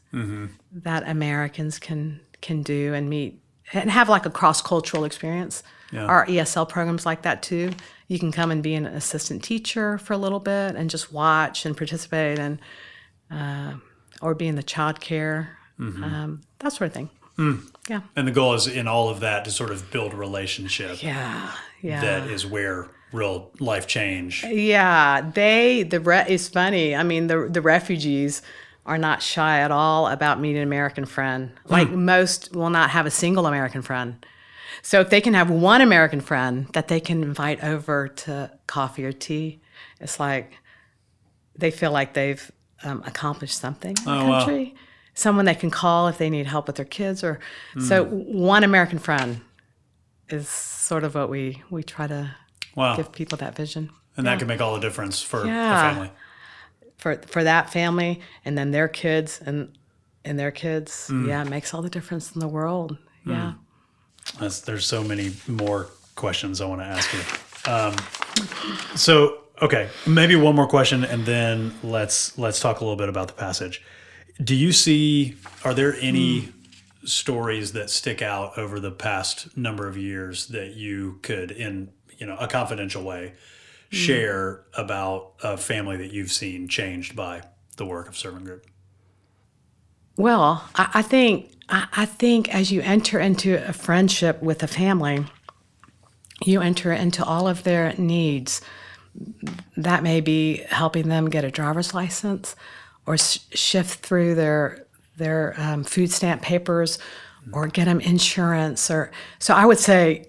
that 0.73 1.09
Americans 1.09 1.79
can 1.79 2.21
can 2.41 2.63
do 2.63 2.95
and 2.95 3.11
meet 3.11 3.41
and 3.73 3.91
have 3.91 4.09
like 4.09 4.25
a 4.27 4.31
cross-cultural 4.31 5.05
experience. 5.05 5.63
Yeah. 5.93 6.05
Our 6.05 6.27
ESL 6.27 6.69
programs 6.69 7.05
like 7.05 7.23
that 7.23 7.43
too. 7.43 7.73
You 8.07 8.19
can 8.19 8.31
come 8.33 8.51
and 8.51 8.63
be 8.63 8.75
an 8.75 8.87
assistant 8.87 9.43
teacher 9.43 9.99
for 9.99 10.13
a 10.13 10.19
little 10.19 10.41
bit 10.41 10.77
and 10.77 10.89
just 10.89 11.13
watch 11.13 11.67
and 11.67 11.77
participate 11.77 12.39
and 12.39 12.59
uh, 13.31 13.75
or 14.23 14.35
be 14.35 14.47
in 14.47 14.55
the 14.57 14.63
child 14.63 15.01
care, 15.01 15.59
um, 16.05 16.41
that 16.61 16.73
sort 16.73 16.89
of 16.89 16.95
thing. 16.95 17.11
Yeah, 17.89 18.01
And 18.17 18.27
the 18.27 18.33
goal 18.33 18.55
is 18.55 18.67
in 18.67 18.87
all 18.87 19.09
of 19.09 19.21
that 19.21 19.45
to 19.45 19.51
sort 19.51 19.71
of 19.71 19.91
build 19.91 20.13
a 20.13 20.17
relationship 20.17 21.03
yeah, 21.03 21.53
yeah. 21.81 22.01
that 22.01 22.31
is 22.31 22.45
where 22.45 22.91
real 23.13 23.51
life 23.61 23.87
change. 23.87 24.45
Yeah, 24.45 25.31
they 25.35 25.85
the 25.85 26.01
re- 26.01 26.27
it's 26.29 26.49
funny. 26.49 26.95
I 26.95 27.03
mean, 27.03 27.29
the 27.29 27.49
the 27.51 27.63
refugees 27.63 28.43
are 28.85 28.99
not 28.99 29.23
shy 29.23 29.61
at 29.61 29.71
all 29.71 30.07
about 30.09 30.41
meeting 30.41 30.63
an 30.63 30.69
American 30.69 31.05
friend. 31.05 31.53
Like 31.67 31.91
most 31.91 32.55
will 32.55 32.71
not 32.71 32.91
have 32.91 33.07
a 33.07 33.11
single 33.11 33.47
American 33.47 33.83
friend. 33.83 34.25
So 34.83 35.01
if 35.01 35.11
they 35.11 35.21
can 35.21 35.35
have 35.35 35.51
one 35.51 35.81
American 35.81 36.21
friend 36.21 36.67
that 36.73 36.89
they 36.89 37.01
can 37.01 37.23
invite 37.23 37.63
over 37.63 38.09
to 38.09 38.51
coffee 38.67 39.05
or 39.05 39.13
tea, 39.13 39.61
it's 40.01 40.19
like 40.19 40.55
they 41.57 41.71
feel 41.71 41.91
like 41.91 42.15
they've 42.15 42.51
um, 42.83 43.03
accomplished 43.07 43.59
something 43.59 43.97
in 43.97 44.05
the 44.05 44.11
Oh, 44.11 44.29
wow. 44.29 44.47
Someone 45.19 45.47
they 45.47 45.55
can 45.57 45.71
call 45.71 46.07
if 46.09 46.17
they 46.19 46.31
need 46.31 46.47
help 46.47 46.67
with 46.69 46.77
their 46.77 46.85
kids, 46.85 47.25
or 47.25 47.41
so 47.89 48.05
one 48.05 48.63
American 48.63 48.99
friend 49.01 49.41
is 50.29 50.49
sort 50.49 51.03
of 51.05 51.15
what 51.17 51.29
we 51.29 51.63
we 51.71 51.83
try 51.83 52.07
to 52.07 52.31
Wow. 52.77 52.95
give 52.97 53.11
people 53.11 53.37
that 53.39 53.57
vision. 53.57 53.91
And 54.17 54.27
that 54.27 54.39
can 54.39 54.47
make 54.47 54.61
all 54.61 54.75
the 54.75 54.81
difference 54.81 55.21
for 55.21 55.45
Yeah. 55.45 55.77
a 55.77 55.93
family. 55.93 56.11
for 56.99 57.17
for 57.27 57.43
that 57.45 57.71
family 57.73 58.21
and 58.45 58.57
then 58.59 58.71
their 58.73 58.89
kids 58.89 59.41
and 59.47 59.69
and 60.25 60.39
their 60.39 60.51
kids 60.53 61.09
Mm. 61.11 61.27
yeah 61.29 61.43
it 61.43 61.49
makes 61.49 61.73
all 61.75 61.83
the 61.83 61.91
difference 61.91 62.33
in 62.35 62.41
the 62.41 62.49
world 62.49 62.97
yeah 63.25 63.53
That's, 64.41 64.61
there's 64.61 64.87
so 64.87 65.03
many 65.05 65.33
more 65.47 65.87
questions 66.15 66.61
I 66.61 66.67
want 66.67 66.81
to 66.81 66.87
ask 66.97 67.09
you. 67.13 67.23
Um, 67.73 67.95
so, 68.97 69.39
okay, 69.63 69.89
maybe 70.07 70.37
one 70.37 70.55
more 70.55 70.67
question, 70.69 71.05
and 71.05 71.25
then 71.25 71.73
let's 71.83 72.37
let's 72.39 72.61
talk 72.61 72.81
a 72.81 72.85
little 72.85 72.97
bit 72.97 73.09
about 73.09 73.27
the 73.29 73.35
passage. 73.35 73.83
Do 74.43 74.55
you 74.55 74.73
see? 74.73 75.37
Are 75.65 75.75
there 75.75 75.95
any 76.01 76.53
stories 77.05 77.73
that 77.73 77.91
stick 77.91 78.23
out 78.23 78.57
over 78.59 78.79
the 78.79 78.91
past 78.91 79.57
number 79.57 79.89
of 79.89 79.97
years 79.97 80.47
that 80.49 80.75
you 80.75 81.19
could, 81.23 81.51
in 81.51 81.91
you 82.19 82.27
know, 82.27 82.37
a 82.37 82.47
confidential 82.47 83.03
way, 83.03 83.33
hmm. 83.91 83.97
share 83.97 84.65
about 84.75 85.35
a 85.43 85.57
family 85.57 85.97
that 85.97 86.13
you've 86.13 86.33
seen 86.33 86.69
changed 86.69 87.17
by 87.17 87.43
the 87.77 87.87
work 87.87 88.09
of 88.09 88.17
Servant 88.17 88.45
Group? 88.45 88.67
well 90.17 90.69
i, 90.75 90.91
I 90.95 91.03
think 91.03 91.53
I, 91.69 91.87
I 91.93 92.05
think 92.05 92.53
as 92.53 92.73
you 92.73 92.81
enter 92.81 93.21
into 93.21 93.65
a 93.65 93.73
friendship 93.73 94.43
with 94.43 94.65
a 94.65 94.67
family 94.67 95.25
you 96.45 96.61
enter 96.61 96.93
into 96.93 97.25
all 97.25 97.49
of 97.49 97.65
their 97.65 97.95
needs. 97.99 98.61
That 99.77 100.03
may 100.03 100.21
be 100.21 100.59
helping 100.69 101.09
them 101.09 101.29
get 101.29 101.45
a 101.45 101.51
driver's 101.51 101.95
license 101.95 102.55
or 103.09 103.17
sh- 103.19 103.39
shift 103.53 104.05
through 104.07 104.35
their 104.35 104.85
their 105.17 105.55
um, 105.59 105.83
food 105.85 106.11
stamp 106.13 106.43
papers 106.43 106.99
or 107.53 107.67
get 107.67 107.87
them 107.87 108.01
insurance 108.01 108.91
or 108.91 109.11
so 109.39 109.55
I 109.55 109.65
would 109.67 109.79
say 109.79 110.27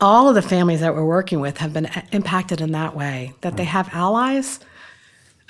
all 0.00 0.28
of 0.28 0.34
the 0.34 0.42
families 0.42 0.80
that 0.80 0.94
we're 0.94 1.04
working 1.04 1.40
with 1.40 1.58
have 1.58 1.72
been 1.72 1.88
impacted 2.10 2.60
in 2.60 2.72
that 2.72 2.96
way 2.96 3.34
that 3.42 3.56
they 3.56 3.64
have 3.64 3.88
allies 3.92 4.58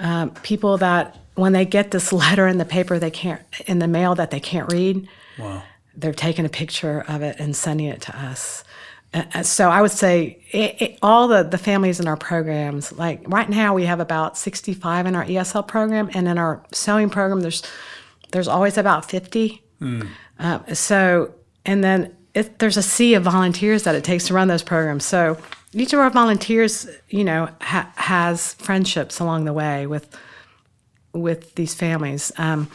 um, 0.01 0.31
people 0.43 0.77
that 0.79 1.17
when 1.37 1.53
they 1.53 1.65
get 1.65 1.91
this 1.93 2.13
letter 2.25 2.47
in 2.49 2.59
the 2.59 2.65
paper 2.65 2.99
they 2.99 3.11
can't 3.11 3.41
in 3.67 3.79
the 3.79 3.89
mail 3.89 4.15
that 4.15 4.31
they 4.31 4.41
can't 4.41 4.71
read 4.73 5.09
Wow. 5.39 5.63
they're 5.97 6.13
taking 6.13 6.45
a 6.45 6.49
picture 6.51 7.05
of 7.09 7.23
it 7.23 7.37
and 7.39 7.55
sending 7.57 7.87
it 7.87 8.01
to 8.03 8.13
us. 8.19 8.63
Uh, 9.13 9.43
so 9.43 9.69
I 9.69 9.83
would 9.83 9.91
say 9.91 10.45
it, 10.53 10.83
it, 10.83 10.99
all 11.03 11.27
the, 11.27 11.43
the 11.43 11.59
families 11.59 11.99
in 11.99 12.07
our 12.07 12.17
programs, 12.17 12.93
like 12.93 13.23
right 13.27 13.49
now 13.49 13.75
we 13.75 13.85
have 13.85 13.99
about 13.99 14.39
65 14.39 15.07
in 15.07 15.17
our 15.17 15.25
ESL 15.25 15.67
program, 15.67 16.11
and 16.15 16.29
in 16.29 16.39
our 16.39 16.65
sewing 16.73 17.11
program, 17.11 17.41
there's 17.41 17.63
there's 18.33 18.49
always 18.49 18.79
about 18.79 19.11
50. 19.11 19.61
Uh, 20.39 20.75
so, 20.75 21.35
and 21.67 21.83
then 21.83 22.17
it, 22.35 22.61
there's 22.61 22.77
a 22.77 22.83
sea 22.83 23.15
of 23.15 23.25
volunteers 23.25 23.83
that 23.83 23.95
it 23.97 24.05
takes 24.05 24.29
to 24.29 24.35
run 24.35 24.47
those 24.47 24.63
programs. 24.63 25.05
So 25.05 25.37
each 25.73 25.93
of 25.93 25.99
our 25.99 26.11
volunteers, 26.11 26.89
you 27.09 27.25
know, 27.25 27.49
ha- 27.61 27.91
has 27.97 28.55
friendships 28.55 29.19
along 29.19 29.45
the 29.45 29.53
way 29.53 29.87
with 29.87 30.17
with 31.13 31.57
these 31.57 31.75
families. 31.75 32.31
Um, 32.39 32.69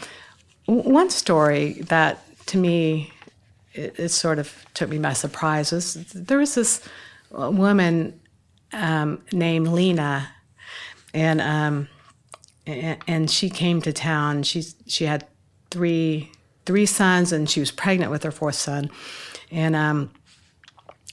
one 0.65 1.09
story 1.09 1.73
that 1.83 2.21
to 2.47 2.57
me 2.57 3.11
it, 3.75 3.99
it 3.99 4.09
sort 4.09 4.39
of 4.39 4.65
took 4.73 4.89
me 4.89 4.97
by 4.97 5.13
surprise 5.13 5.71
was 5.71 5.95
there 6.13 6.37
was 6.37 6.55
this 6.55 6.81
woman 7.31 8.19
um, 8.73 9.21
named 9.31 9.67
Lena, 9.67 10.29
and 11.13 11.41
um, 11.41 11.87
and, 12.65 13.29
she 13.29 13.49
came 13.49 13.81
to 13.81 13.93
town. 13.93 14.43
She's 14.43 14.75
she 14.87 15.05
had 15.05 15.27
three 15.71 16.31
three 16.65 16.85
sons, 16.85 17.31
and 17.31 17.49
she 17.49 17.59
was 17.59 17.71
pregnant 17.71 18.11
with 18.11 18.23
her 18.23 18.31
fourth 18.31 18.55
son, 18.55 18.89
and 19.51 19.75
um, 19.75 20.11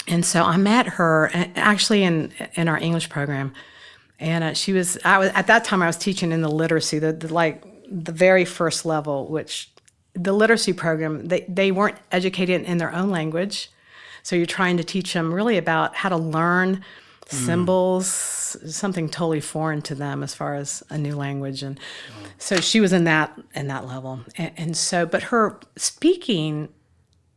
and 0.07 0.25
so 0.25 0.42
I 0.42 0.57
met 0.57 0.87
her 0.87 1.31
actually 1.57 2.05
in 2.05 2.33
in 2.55 2.68
our 2.68 2.79
English 2.79 3.09
program, 3.09 3.53
and 4.20 4.44
uh, 4.44 4.55
she 4.55 4.72
was 4.72 4.98
I 5.05 5.18
was 5.18 5.31
at 5.35 5.48
that 5.48 5.64
time 5.64 5.83
I 5.83 5.87
was 5.87 5.96
teaching 5.96 6.33
in 6.33 6.42
the 6.42 6.51
literacy 6.51 6.98
the, 6.98 7.12
the 7.12 7.33
like 7.33 7.64
the 7.88 8.12
very 8.12 8.44
first 8.44 8.87
level, 8.87 9.29
which 9.29 9.71
the 10.14 10.33
literacy 10.33 10.72
program 10.72 11.27
they 11.27 11.44
they 11.48 11.70
weren't 11.70 11.98
educated 12.11 12.62
in 12.62 12.79
their 12.79 12.94
own 12.94 13.11
language, 13.11 13.70
so 14.22 14.37
you're 14.37 14.46
trying 14.46 14.77
to 14.77 14.85
teach 14.85 15.12
them 15.12 15.33
really 15.33 15.57
about 15.57 15.96
how 15.96 16.09
to 16.09 16.16
learn 16.16 16.85
symbols, 17.29 18.09
something 18.66 19.09
totally 19.09 19.40
foreign 19.40 19.81
to 19.81 19.94
them 19.94 20.22
as 20.22 20.35
far 20.35 20.55
as 20.55 20.83
a 20.90 20.98
new 20.98 21.16
language, 21.16 21.62
and 21.62 21.81
so 22.37 22.57
she 22.61 22.81
was 22.81 22.92
in 22.92 23.05
that 23.05 23.38
in 23.55 23.68
that 23.68 23.87
level, 23.87 24.20
and, 24.37 24.53
and 24.57 24.77
so 24.77 25.07
but 25.07 25.25
her 25.25 25.59
speaking 25.77 26.68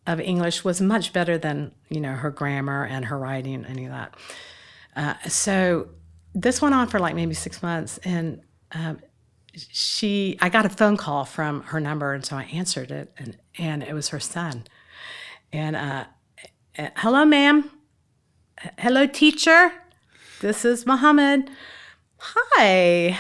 of 0.08 0.20
English 0.20 0.64
was 0.64 0.82
much 0.82 1.14
better 1.14 1.38
than 1.38 1.72
you 1.90 2.02
know 2.02 2.14
her 2.14 2.30
grammar 2.30 2.86
and 2.86 3.06
her 3.06 3.18
writing, 3.18 3.66
any 3.66 3.86
of 3.86 3.92
that. 3.92 4.16
Uh, 4.96 5.14
so 5.28 5.88
this 6.34 6.62
went 6.62 6.76
on 6.76 6.88
for 6.88 7.00
like 7.00 7.16
maybe 7.16 7.34
six 7.34 7.64
months, 7.64 7.98
and 8.04 8.42
um, 8.74 9.00
she 9.72 10.38
I 10.42 10.50
got 10.50 10.66
a 10.66 10.70
phone 10.70 10.98
call 10.98 11.26
from 11.26 11.62
her 11.64 11.80
number, 11.80 12.14
and 12.14 12.26
so 12.26 12.36
I 12.38 12.44
answered 12.44 12.92
it, 12.92 13.14
and 13.18 13.38
and 13.58 13.84
it 13.84 13.94
was 13.94 14.10
her 14.10 14.20
son, 14.20 14.66
and 15.52 15.76
uh, 15.76 16.06
hello, 16.78 17.26
ma'am, 17.26 17.70
hello, 18.78 19.08
teacher, 19.08 19.72
this 20.42 20.66
is 20.66 20.86
Mohammed. 20.86 21.50
Hi, 22.18 23.18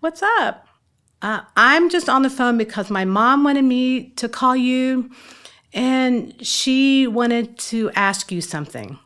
what's 0.00 0.22
up? 0.22 0.66
Uh, 1.22 1.42
I'm 1.56 1.88
just 1.88 2.08
on 2.08 2.22
the 2.22 2.30
phone 2.30 2.58
because 2.58 2.90
my 2.90 3.04
mom 3.04 3.44
wanted 3.44 3.64
me 3.64 4.10
to 4.10 4.28
call 4.28 4.56
you 4.56 5.10
and 5.72 6.34
she 6.44 7.06
wanted 7.06 7.58
to 7.58 7.90
ask 7.92 8.32
you 8.32 8.40
something. 8.40 8.98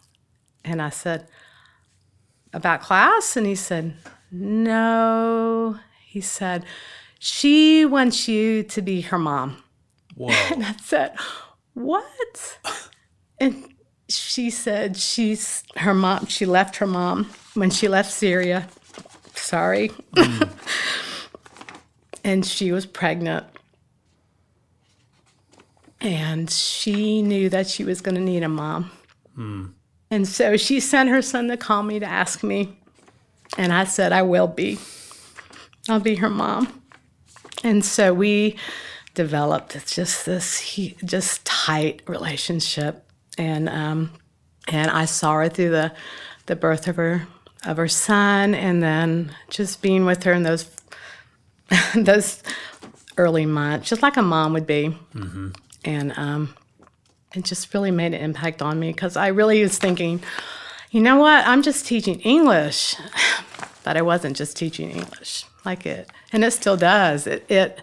And 0.65 0.81
I 0.81 0.91
said, 0.91 1.29
About 2.53 2.81
class? 2.81 3.37
And 3.37 3.47
he 3.47 3.55
said, 3.55 3.95
No. 4.31 5.79
He 6.17 6.23
said, 6.23 6.65
She 7.19 7.85
wants 7.85 8.27
you 8.27 8.63
to 8.63 8.81
be 8.81 9.03
her 9.03 9.19
mom. 9.19 9.63
Whoa. 10.15 10.31
And 10.51 10.65
I 10.65 10.75
said, 10.83 11.15
What? 11.75 12.59
And 13.39 13.69
she 14.09 14.49
said 14.49 14.97
she's 14.97 15.63
her 15.77 15.93
mom, 15.93 16.25
she 16.25 16.47
left 16.47 16.77
her 16.77 16.87
mom 16.87 17.29
when 17.53 17.69
she 17.69 17.87
left 17.87 18.11
Syria. 18.11 18.67
Sorry. 19.35 19.91
Mm. 20.15 20.49
and 22.25 22.47
she 22.47 22.73
was 22.73 22.87
pregnant. 22.87 23.45
And 26.01 26.51
she 26.51 27.21
knew 27.21 27.51
that 27.51 27.67
she 27.67 27.85
was 27.85 28.01
going 28.01 28.15
to 28.15 28.23
need 28.23 28.43
a 28.43 28.49
mom. 28.49 28.91
Hmm. 29.35 29.67
And 30.11 30.27
so 30.27 30.57
she 30.57 30.81
sent 30.81 31.11
her 31.11 31.21
son 31.21 31.49
to 31.49 31.59
call 31.59 31.83
me 31.83 32.01
to 32.01 32.07
ask 32.07 32.43
me. 32.43 32.79
And 33.59 33.71
I 33.71 33.85
said, 33.85 34.13
I 34.13 34.23
will 34.23 34.49
be. 34.49 34.79
I'll 35.89 36.01
be 36.01 36.17
her 36.17 36.31
mom. 36.31 36.83
And 37.63 37.85
so 37.85 38.13
we 38.13 38.57
developed 39.15 39.73
just 39.87 40.27
this 40.27 40.79
just 41.05 41.45
tight 41.45 42.03
relationship. 42.07 43.09
And 43.39 43.69
um, 43.69 44.13
and 44.69 44.91
I 44.91 45.05
saw 45.05 45.35
her 45.35 45.49
through 45.49 45.71
the 45.71 45.93
the 46.47 46.57
birth 46.57 46.87
of 46.89 46.97
her 46.97 47.27
of 47.65 47.77
her 47.77 47.89
son, 47.89 48.55
and 48.55 48.83
then 48.83 49.35
just 49.51 49.83
being 49.83 50.05
with 50.05 50.23
her 50.25 50.33
in 50.33 50.43
those 50.43 50.71
those 51.95 52.43
early 53.17 53.47
months, 53.47 53.89
just 53.89 54.03
like 54.03 54.17
a 54.17 54.23
mom 54.23 54.53
would 54.53 54.67
be. 54.67 54.97
And 55.85 56.13
um, 56.17 56.55
it 57.35 57.45
just 57.45 57.73
really 57.73 57.91
made 57.91 58.15
an 58.15 58.21
impact 58.21 58.61
on 58.61 58.79
me 58.79 58.93
because 58.93 59.17
I 59.17 59.29
really 59.29 59.63
was 59.63 59.79
thinking, 59.79 60.23
you 60.91 61.01
know 61.01 61.17
what? 61.17 61.47
I'm 61.47 61.63
just 61.63 61.87
teaching 61.87 62.21
English, 62.21 62.97
but 63.85 63.97
I 63.97 64.03
wasn't 64.03 64.37
just 64.37 64.57
teaching 64.57 64.91
English 64.91 65.45
like 65.67 65.85
it, 65.85 66.11
and 66.33 66.45
it 66.45 66.53
still 66.53 66.77
does. 66.77 67.27
It 67.27 67.45
it 67.51 67.83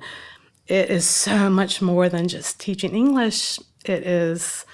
it 0.67 0.89
is 0.89 1.05
so 1.05 1.49
much 1.49 1.81
more 1.81 2.09
than 2.09 2.27
just 2.27 2.59
teaching 2.59 2.95
English. 2.95 3.59
It 3.85 4.07
is 4.07 4.65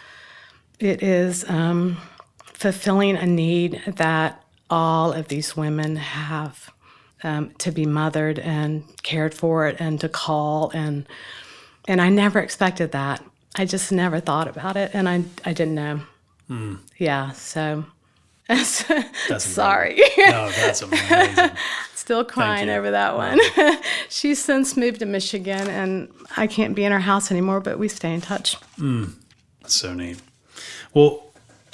it 0.79 1.03
is 1.03 1.43
um, 1.49 1.97
fulfilling 2.43 3.17
a 3.17 3.25
need 3.25 3.81
that 3.87 4.43
all 4.69 5.11
of 5.11 5.27
these 5.27 5.57
women 5.57 5.97
have 5.97 6.69
um, 7.23 7.51
to 7.57 7.71
be 7.71 7.85
mothered 7.85 8.39
and 8.39 8.83
cared 9.03 9.33
for 9.33 9.67
and 9.67 9.99
to 9.99 10.07
call 10.07 10.71
and 10.73 11.07
and 11.87 11.99
I 11.99 12.09
never 12.09 12.39
expected 12.39 12.91
that. 12.91 13.23
I 13.55 13.65
just 13.65 13.91
never 13.91 14.19
thought 14.19 14.47
about 14.47 14.77
it, 14.77 14.91
and 14.93 15.09
I 15.09 15.23
I 15.43 15.53
didn't 15.53 15.75
know. 15.75 16.01
Yeah, 16.97 17.31
so 17.31 17.85
sorry, 19.37 20.01
No, 20.17 20.49
that's 20.51 20.81
amazing. 20.81 21.51
still 21.93 22.25
crying 22.25 22.69
over 22.69 22.91
that 22.91 23.15
one. 23.15 23.39
She's 24.09 24.43
since 24.43 24.75
moved 24.75 24.99
to 24.99 25.05
Michigan, 25.05 25.69
and 25.69 26.09
I 26.37 26.47
can't 26.47 26.75
be 26.75 26.83
in 26.83 26.91
her 26.91 26.99
house 26.99 27.29
anymore, 27.29 27.59
but 27.59 27.77
we 27.77 27.87
stay 27.87 28.13
in 28.13 28.21
touch. 28.21 28.57
That's 29.61 29.75
so 29.75 29.93
neat. 29.93 30.19
Well, 30.93 31.31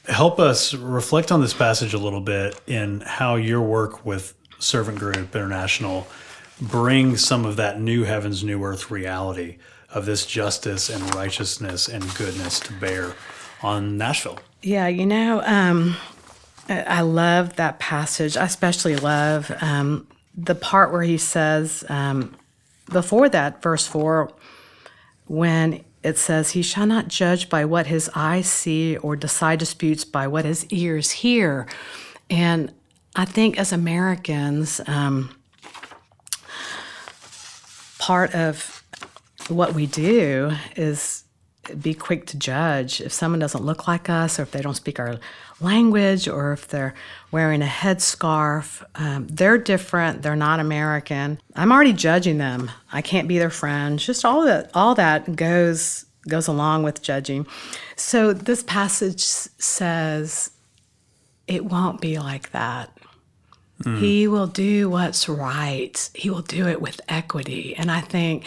help 0.09 0.39
us 0.39 0.73
reflect 0.73 1.31
on 1.31 1.39
this 1.39 1.53
passage 1.53 1.93
a 1.93 1.97
little 1.97 2.19
bit 2.19 2.59
in 2.67 3.01
how 3.01 3.35
your 3.35 3.61
work 3.61 4.05
with 4.05 4.33
Servant 4.59 4.99
Group 4.99 5.33
International 5.35 6.07
brings 6.59 7.25
some 7.25 7.45
of 7.45 7.55
that 7.55 7.79
new 7.79 8.03
heavens, 8.03 8.43
new 8.43 8.63
earth 8.63 8.91
reality 8.91 9.57
of 9.89 10.05
this 10.05 10.25
justice 10.25 10.89
and 10.89 11.15
righteousness 11.15 11.87
and 11.87 12.03
goodness 12.15 12.59
to 12.59 12.73
bear 12.73 13.13
on 13.61 13.97
Nashville. 13.97 14.39
Yeah, 14.61 14.87
you 14.87 15.05
know, 15.05 15.41
um, 15.45 15.95
I 16.67 17.01
love 17.01 17.57
that 17.57 17.79
passage. 17.79 18.37
I 18.37 18.45
especially 18.45 18.95
love 18.95 19.51
um, 19.61 20.07
the 20.35 20.55
part 20.55 20.91
where 20.91 21.03
he 21.03 21.17
says, 21.17 21.83
um, 21.89 22.35
before 22.91 23.29
that, 23.29 23.61
verse 23.61 23.87
4, 23.87 24.31
when 25.27 25.83
it 26.03 26.17
says, 26.17 26.51
He 26.51 26.61
shall 26.61 26.85
not 26.85 27.07
judge 27.07 27.49
by 27.49 27.65
what 27.65 27.87
his 27.87 28.09
eyes 28.15 28.47
see 28.47 28.97
or 28.97 29.15
decide 29.15 29.59
disputes 29.59 30.05
by 30.05 30.27
what 30.27 30.45
his 30.45 30.65
ears 30.67 31.11
hear. 31.11 31.67
And 32.29 32.73
I 33.15 33.25
think 33.25 33.57
as 33.59 33.71
Americans, 33.71 34.81
um, 34.87 35.35
part 37.99 38.33
of 38.35 38.83
what 39.47 39.73
we 39.73 39.85
do 39.85 40.51
is 40.75 41.23
be 41.81 41.93
quick 41.93 42.27
to 42.27 42.37
judge 42.37 43.01
if 43.01 43.11
someone 43.11 43.39
doesn't 43.39 43.63
look 43.63 43.87
like 43.87 44.09
us 44.09 44.39
or 44.39 44.43
if 44.43 44.51
they 44.51 44.61
don't 44.61 44.75
speak 44.75 44.99
our 44.99 45.19
language 45.61 46.27
or 46.27 46.51
if 46.51 46.67
they're 46.67 46.93
wearing 47.31 47.61
a 47.61 47.65
headscarf 47.65 48.83
um, 48.95 49.25
they're 49.27 49.57
different 49.57 50.21
they're 50.21 50.35
not 50.35 50.59
american 50.59 51.39
i'm 51.55 51.71
already 51.71 51.93
judging 51.93 52.37
them 52.37 52.69
i 52.91 53.01
can't 53.01 53.27
be 53.27 53.37
their 53.37 53.49
friend 53.49 53.99
just 53.99 54.25
all 54.25 54.43
that 54.43 54.69
all 54.73 54.95
that 54.95 55.35
goes 55.35 56.05
goes 56.27 56.47
along 56.47 56.83
with 56.83 57.01
judging 57.01 57.47
so 57.95 58.33
this 58.33 58.63
passage 58.63 59.21
says 59.21 60.51
it 61.47 61.65
won't 61.65 62.01
be 62.01 62.17
like 62.17 62.51
that. 62.51 62.91
He 63.99 64.27
will 64.27 64.47
do 64.47 64.89
what's 64.89 65.27
right. 65.27 66.09
He 66.15 66.29
will 66.29 66.41
do 66.41 66.67
it 66.67 66.81
with 66.81 67.01
equity. 67.09 67.75
And 67.75 67.91
I 67.91 67.99
think 67.99 68.45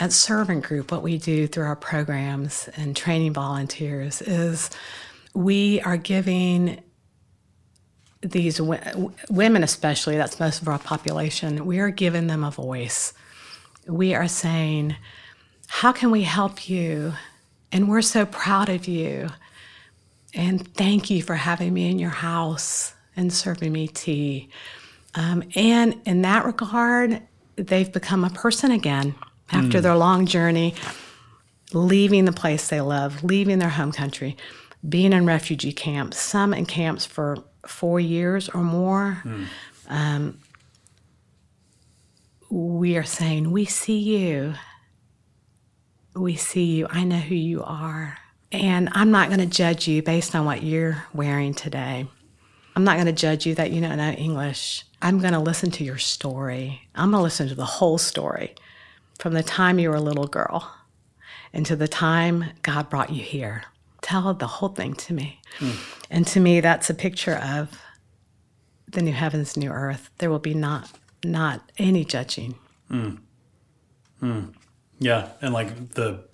at 0.00 0.12
Servant 0.12 0.64
Group, 0.64 0.90
what 0.90 1.02
we 1.02 1.18
do 1.18 1.46
through 1.46 1.66
our 1.66 1.76
programs 1.76 2.70
and 2.76 2.96
training 2.96 3.34
volunteers 3.34 4.22
is 4.22 4.70
we 5.34 5.80
are 5.80 5.96
giving 5.96 6.82
these 8.22 8.60
wo- 8.60 9.12
women, 9.30 9.62
especially, 9.62 10.16
that's 10.16 10.38
most 10.38 10.62
of 10.62 10.68
our 10.68 10.78
population, 10.78 11.66
we 11.66 11.78
are 11.78 11.90
giving 11.90 12.26
them 12.28 12.44
a 12.44 12.50
voice. 12.50 13.12
We 13.86 14.14
are 14.14 14.28
saying, 14.28 14.96
How 15.66 15.92
can 15.92 16.10
we 16.10 16.22
help 16.22 16.68
you? 16.68 17.14
And 17.72 17.88
we're 17.88 18.02
so 18.02 18.26
proud 18.26 18.68
of 18.68 18.86
you. 18.86 19.28
And 20.34 20.72
thank 20.74 21.10
you 21.10 21.22
for 21.22 21.34
having 21.34 21.74
me 21.74 21.90
in 21.90 21.98
your 21.98 22.10
house 22.10 22.94
and 23.16 23.32
serving 23.32 23.72
me 23.72 23.88
tea. 23.88 24.48
Um, 25.14 25.42
and 25.54 26.00
in 26.04 26.22
that 26.22 26.44
regard, 26.44 27.22
they've 27.56 27.92
become 27.92 28.24
a 28.24 28.30
person 28.30 28.70
again 28.70 29.14
after 29.50 29.80
their 29.82 29.96
long 29.96 30.24
journey, 30.24 30.74
leaving 31.74 32.24
the 32.24 32.32
place 32.32 32.68
they 32.68 32.80
love, 32.80 33.22
leaving 33.22 33.58
their 33.58 33.68
home 33.68 33.92
country, 33.92 34.36
being 34.88 35.12
in 35.12 35.26
refugee 35.26 35.72
camps, 35.72 36.18
some 36.18 36.52
in 36.52 36.66
camps 36.66 37.06
for 37.06 37.38
four 37.66 38.00
years 38.00 38.48
or 38.48 38.62
more. 38.62 39.22
Um, 39.88 40.38
we 42.50 42.96
are 42.96 43.04
saying, 43.04 43.50
We 43.50 43.64
see 43.64 43.98
you. 43.98 44.54
We 46.14 46.36
see 46.36 46.64
you. 46.76 46.86
I 46.90 47.04
know 47.04 47.16
who 47.16 47.34
you 47.34 47.62
are. 47.62 48.18
And 48.50 48.90
I'm 48.92 49.10
not 49.10 49.28
going 49.28 49.40
to 49.40 49.46
judge 49.46 49.88
you 49.88 50.02
based 50.02 50.34
on 50.34 50.44
what 50.44 50.62
you're 50.62 51.04
wearing 51.14 51.54
today. 51.54 52.06
I'm 52.76 52.84
not 52.84 52.96
going 52.96 53.06
to 53.06 53.12
judge 53.12 53.46
you 53.46 53.54
that 53.54 53.70
you 53.70 53.80
don't 53.80 53.96
know 53.96 54.10
English. 54.10 54.84
I'm 55.00 55.18
going 55.20 55.32
to 55.32 55.38
listen 55.38 55.70
to 55.72 55.84
your 55.84 55.98
story. 55.98 56.82
I'm 56.94 57.10
going 57.10 57.20
to 57.20 57.22
listen 57.22 57.48
to 57.48 57.54
the 57.54 57.64
whole 57.64 57.98
story 57.98 58.54
from 59.18 59.32
the 59.32 59.42
time 59.42 59.78
you 59.78 59.88
were 59.88 59.96
a 59.96 60.00
little 60.00 60.26
girl 60.26 60.70
to 61.66 61.76
the 61.76 61.88
time 61.88 62.46
God 62.62 62.90
brought 62.90 63.10
you 63.10 63.22
here. 63.22 63.64
Tell 64.02 64.34
the 64.34 64.46
whole 64.46 64.68
thing 64.68 64.94
to 64.94 65.14
me. 65.14 65.40
Hmm. 65.58 65.70
And 66.10 66.26
to 66.28 66.40
me, 66.40 66.60
that's 66.60 66.90
a 66.90 66.94
picture 66.94 67.36
of 67.36 67.80
the 68.86 69.02
new 69.02 69.12
heavens, 69.12 69.56
new 69.56 69.70
earth. 69.70 70.10
There 70.18 70.30
will 70.30 70.38
be 70.38 70.54
not 70.54 70.90
not 71.24 71.70
any 71.78 72.04
judging. 72.04 72.56
Hmm. 72.88 73.14
Hmm. 74.20 74.42
Yeah, 74.98 75.30
and 75.40 75.54
like 75.54 75.94
the 75.94 76.24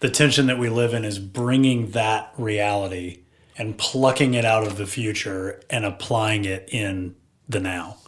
the 0.00 0.10
tension 0.10 0.46
that 0.46 0.58
we 0.58 0.68
live 0.68 0.94
in 0.94 1.04
is 1.04 1.18
bringing 1.18 1.92
that 1.92 2.32
reality 2.36 3.22
and 3.56 3.78
plucking 3.78 4.34
it 4.34 4.44
out 4.44 4.66
of 4.66 4.76
the 4.76 4.86
future 4.86 5.60
and 5.70 5.84
applying 5.84 6.44
it 6.44 6.68
in 6.72 7.14
the 7.48 7.60
now. 7.60 7.98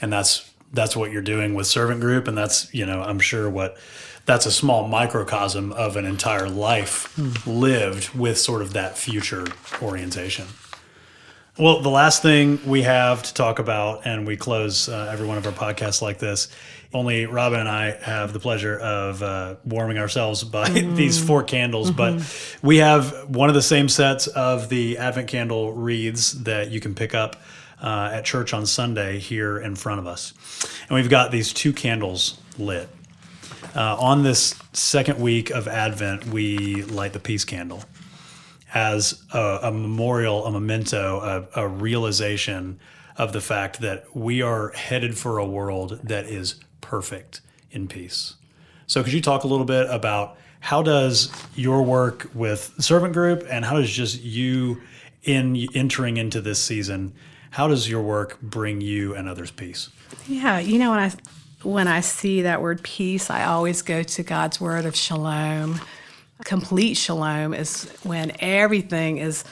And 0.00 0.12
that's 0.12 0.50
that's 0.72 0.96
what 0.96 1.12
you're 1.12 1.22
doing 1.22 1.54
with 1.54 1.66
servant 1.66 2.00
group 2.00 2.26
and 2.26 2.36
that's, 2.36 2.72
you 2.74 2.84
know, 2.84 3.02
I'm 3.02 3.20
sure 3.20 3.48
what 3.48 3.76
that's 4.26 4.46
a 4.46 4.52
small 4.52 4.88
microcosm 4.88 5.72
of 5.72 5.96
an 5.96 6.04
entire 6.04 6.48
life 6.48 7.16
lived 7.46 8.14
with 8.14 8.38
sort 8.38 8.62
of 8.62 8.72
that 8.72 8.96
future 8.96 9.46
orientation. 9.82 10.46
Well, 11.56 11.82
the 11.82 11.90
last 11.90 12.20
thing 12.20 12.58
we 12.66 12.82
have 12.82 13.22
to 13.22 13.32
talk 13.32 13.60
about, 13.60 14.06
and 14.06 14.26
we 14.26 14.36
close 14.36 14.88
uh, 14.88 15.08
every 15.12 15.26
one 15.26 15.38
of 15.38 15.46
our 15.46 15.52
podcasts 15.52 16.02
like 16.02 16.18
this. 16.18 16.48
Only 16.92 17.26
Robin 17.26 17.60
and 17.60 17.68
I 17.68 17.92
have 18.02 18.32
the 18.32 18.40
pleasure 18.40 18.76
of 18.78 19.22
uh, 19.22 19.54
warming 19.64 19.98
ourselves 19.98 20.42
by 20.42 20.68
these 20.70 21.22
four 21.22 21.44
candles, 21.44 21.92
but 21.92 22.20
we 22.62 22.78
have 22.78 23.28
one 23.28 23.48
of 23.48 23.54
the 23.54 23.62
same 23.62 23.88
sets 23.88 24.26
of 24.26 24.68
the 24.68 24.98
Advent 24.98 25.28
candle 25.28 25.72
wreaths 25.72 26.32
that 26.32 26.72
you 26.72 26.80
can 26.80 26.92
pick 26.92 27.14
up 27.14 27.36
uh, 27.80 28.10
at 28.12 28.24
church 28.24 28.52
on 28.52 28.66
Sunday 28.66 29.20
here 29.20 29.58
in 29.58 29.76
front 29.76 30.00
of 30.00 30.08
us. 30.08 30.32
And 30.88 30.96
we've 30.96 31.10
got 31.10 31.30
these 31.30 31.52
two 31.52 31.72
candles 31.72 32.36
lit. 32.58 32.88
Uh, 33.74 33.96
on 33.98 34.22
this 34.22 34.54
second 34.72 35.18
week 35.18 35.50
of 35.50 35.66
Advent, 35.66 36.26
we 36.26 36.84
light 36.84 37.12
the 37.12 37.18
peace 37.18 37.44
candle 37.44 37.82
as 38.72 39.24
a, 39.32 39.58
a 39.64 39.72
memorial, 39.72 40.46
a 40.46 40.52
memento, 40.52 41.48
a, 41.54 41.62
a 41.62 41.68
realization 41.68 42.78
of 43.16 43.32
the 43.32 43.40
fact 43.40 43.80
that 43.80 44.04
we 44.14 44.42
are 44.42 44.70
headed 44.72 45.18
for 45.18 45.38
a 45.38 45.44
world 45.44 45.98
that 46.04 46.26
is 46.26 46.56
perfect 46.80 47.40
in 47.72 47.88
peace. 47.88 48.34
So, 48.86 49.02
could 49.02 49.12
you 49.12 49.20
talk 49.20 49.42
a 49.42 49.48
little 49.48 49.66
bit 49.66 49.88
about 49.90 50.36
how 50.60 50.82
does 50.82 51.32
your 51.56 51.82
work 51.82 52.30
with 52.32 52.74
servant 52.78 53.12
group 53.12 53.44
and 53.50 53.64
how 53.64 53.74
does 53.74 53.90
just 53.90 54.22
you 54.22 54.80
in 55.24 55.66
entering 55.74 56.16
into 56.16 56.40
this 56.40 56.62
season, 56.62 57.12
how 57.50 57.66
does 57.66 57.88
your 57.88 58.02
work 58.02 58.40
bring 58.40 58.80
you 58.80 59.14
and 59.14 59.28
others 59.28 59.50
peace? 59.50 59.90
Yeah, 60.28 60.60
you 60.60 60.78
know 60.78 60.90
when 60.90 61.00
I 61.00 61.12
when 61.64 61.88
I 61.88 62.00
see 62.00 62.42
that 62.42 62.62
word 62.62 62.82
peace, 62.82 63.30
I 63.30 63.44
always 63.44 63.82
go 63.82 64.02
to 64.02 64.22
God's 64.22 64.60
word 64.60 64.84
of 64.84 64.94
shalom. 64.94 65.80
Complete 66.44 66.94
shalom 66.94 67.54
is 67.54 67.90
when 68.02 68.32
everything 68.40 69.18
is 69.18 69.44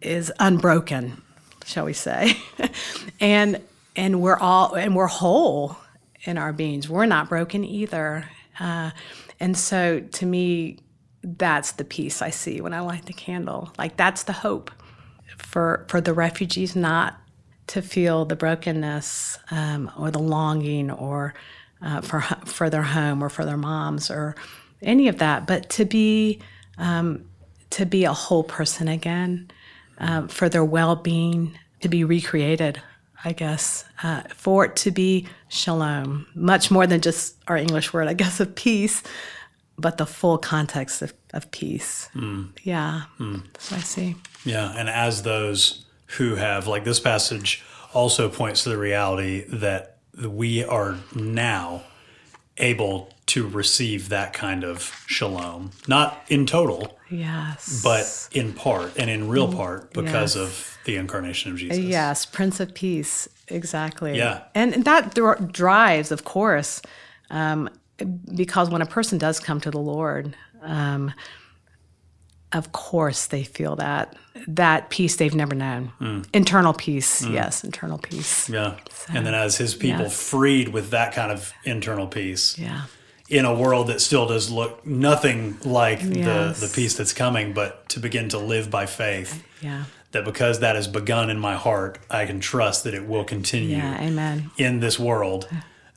is 0.00 0.32
unbroken, 0.40 1.22
shall 1.64 1.84
we 1.84 1.92
say. 1.92 2.36
and 3.20 3.60
and 3.94 4.20
we're 4.20 4.38
all 4.38 4.74
and 4.74 4.96
we're 4.96 5.06
whole 5.06 5.76
in 6.24 6.38
our 6.38 6.52
beings. 6.52 6.88
We're 6.88 7.06
not 7.06 7.28
broken 7.28 7.64
either. 7.64 8.24
Uh, 8.58 8.90
and 9.40 9.56
so 9.56 10.00
to 10.00 10.26
me 10.26 10.78
that's 11.24 11.72
the 11.72 11.84
peace 11.84 12.20
I 12.20 12.30
see 12.30 12.60
when 12.60 12.74
I 12.74 12.80
light 12.80 13.06
the 13.06 13.12
candle. 13.12 13.72
Like 13.78 13.96
that's 13.96 14.24
the 14.24 14.32
hope 14.32 14.70
for 15.36 15.84
for 15.88 16.00
the 16.00 16.12
refugees 16.12 16.74
not 16.74 17.21
to 17.68 17.82
feel 17.82 18.24
the 18.24 18.36
brokenness 18.36 19.38
um, 19.50 19.90
or 19.98 20.10
the 20.10 20.18
longing 20.18 20.90
or 20.90 21.34
uh, 21.80 22.00
for 22.00 22.20
for 22.44 22.70
their 22.70 22.82
home 22.82 23.22
or 23.22 23.28
for 23.28 23.44
their 23.44 23.56
moms 23.56 24.10
or 24.10 24.36
any 24.82 25.08
of 25.08 25.18
that, 25.18 25.46
but 25.46 25.68
to 25.70 25.84
be 25.84 26.40
um, 26.78 27.24
to 27.70 27.86
be 27.86 28.04
a 28.04 28.12
whole 28.12 28.44
person 28.44 28.88
again, 28.88 29.50
um, 29.98 30.28
for 30.28 30.48
their 30.48 30.64
well 30.64 30.96
being, 30.96 31.58
to 31.80 31.88
be 31.88 32.04
recreated. 32.04 32.80
I 33.24 33.32
guess 33.32 33.84
uh, 34.02 34.22
for 34.34 34.64
it 34.64 34.74
to 34.76 34.90
be 34.90 35.28
shalom, 35.48 36.26
much 36.34 36.72
more 36.72 36.88
than 36.88 37.00
just 37.00 37.36
our 37.46 37.56
English 37.56 37.92
word, 37.92 38.08
I 38.08 38.14
guess, 38.14 38.40
of 38.40 38.56
peace, 38.56 39.04
but 39.78 39.96
the 39.96 40.06
full 40.06 40.38
context 40.38 41.02
of, 41.02 41.14
of 41.32 41.48
peace. 41.52 42.08
Yeah, 42.64 43.02
that's 43.52 43.70
what 43.70 43.78
I 43.78 43.82
see. 43.84 44.16
Yeah, 44.44 44.74
and 44.76 44.88
as 44.88 45.22
those 45.22 45.84
who 46.18 46.34
have, 46.36 46.66
like 46.66 46.84
this 46.84 47.00
passage 47.00 47.62
also 47.92 48.28
points 48.28 48.62
to 48.64 48.70
the 48.70 48.78
reality 48.78 49.44
that 49.48 49.96
we 50.26 50.64
are 50.64 50.96
now 51.14 51.82
able 52.58 53.08
to 53.26 53.48
receive 53.48 54.10
that 54.10 54.32
kind 54.32 54.62
of 54.64 54.92
shalom, 55.06 55.70
not 55.88 56.22
in 56.28 56.44
total, 56.44 56.98
Yes. 57.10 57.80
but 57.82 58.28
in 58.32 58.52
part 58.52 58.92
and 58.98 59.08
in 59.08 59.28
real 59.28 59.50
part 59.52 59.92
because 59.92 60.36
yes. 60.36 60.44
of 60.44 60.78
the 60.84 60.96
incarnation 60.96 61.52
of 61.52 61.58
Jesus. 61.58 61.78
Yes, 61.78 62.26
Prince 62.26 62.60
of 62.60 62.74
Peace, 62.74 63.28
exactly. 63.48 64.16
Yeah. 64.16 64.42
and 64.54 64.84
that 64.84 65.14
dr- 65.14 65.50
drives, 65.52 66.12
of 66.12 66.24
course, 66.24 66.82
um, 67.30 67.70
because 68.34 68.68
when 68.68 68.82
a 68.82 68.86
person 68.86 69.16
does 69.18 69.40
come 69.40 69.60
to 69.60 69.70
the 69.70 69.78
Lord, 69.78 70.34
um, 70.62 71.12
of 72.52 72.72
course 72.72 73.26
they 73.26 73.42
feel 73.44 73.76
that 73.76 74.14
that 74.48 74.90
peace 74.90 75.16
they've 75.16 75.34
never 75.34 75.54
known, 75.54 75.92
mm. 76.00 76.26
internal 76.32 76.72
peace. 76.72 77.22
Mm. 77.24 77.32
Yes, 77.34 77.62
internal 77.64 77.98
peace. 77.98 78.48
Yeah. 78.48 78.76
and 79.12 79.24
then 79.26 79.34
as 79.34 79.56
his 79.58 79.74
people 79.74 80.02
yes. 80.04 80.30
freed 80.30 80.68
with 80.68 80.90
that 80.90 81.12
kind 81.14 81.30
of 81.30 81.52
internal 81.64 82.06
peace 82.06 82.58
Yeah, 82.58 82.82
in 83.28 83.44
a 83.44 83.54
world 83.54 83.86
that 83.88 84.00
still 84.00 84.26
does 84.26 84.50
look 84.50 84.84
nothing 84.86 85.58
like 85.64 86.00
Yes. 86.02 86.60
the, 86.60 86.66
the 86.66 86.72
peace 86.74 86.96
that's 86.96 87.12
coming, 87.12 87.52
but 87.52 87.88
to 87.90 88.00
begin 88.00 88.28
to 88.30 88.38
live 88.38 88.70
by 88.70 88.86
faith. 88.86 89.44
yeah, 89.60 89.84
that 90.12 90.24
because 90.24 90.58
that 90.60 90.74
has 90.76 90.88
begun 90.88 91.30
in 91.30 91.38
my 91.38 91.54
heart, 91.54 91.98
I 92.10 92.26
can 92.26 92.40
trust 92.40 92.82
that 92.84 92.94
it 92.94 93.06
will 93.06 93.24
continue 93.24 93.76
yeah. 93.76 94.00
Amen. 94.00 94.50
in 94.58 94.80
this 94.80 94.98
world 94.98 95.48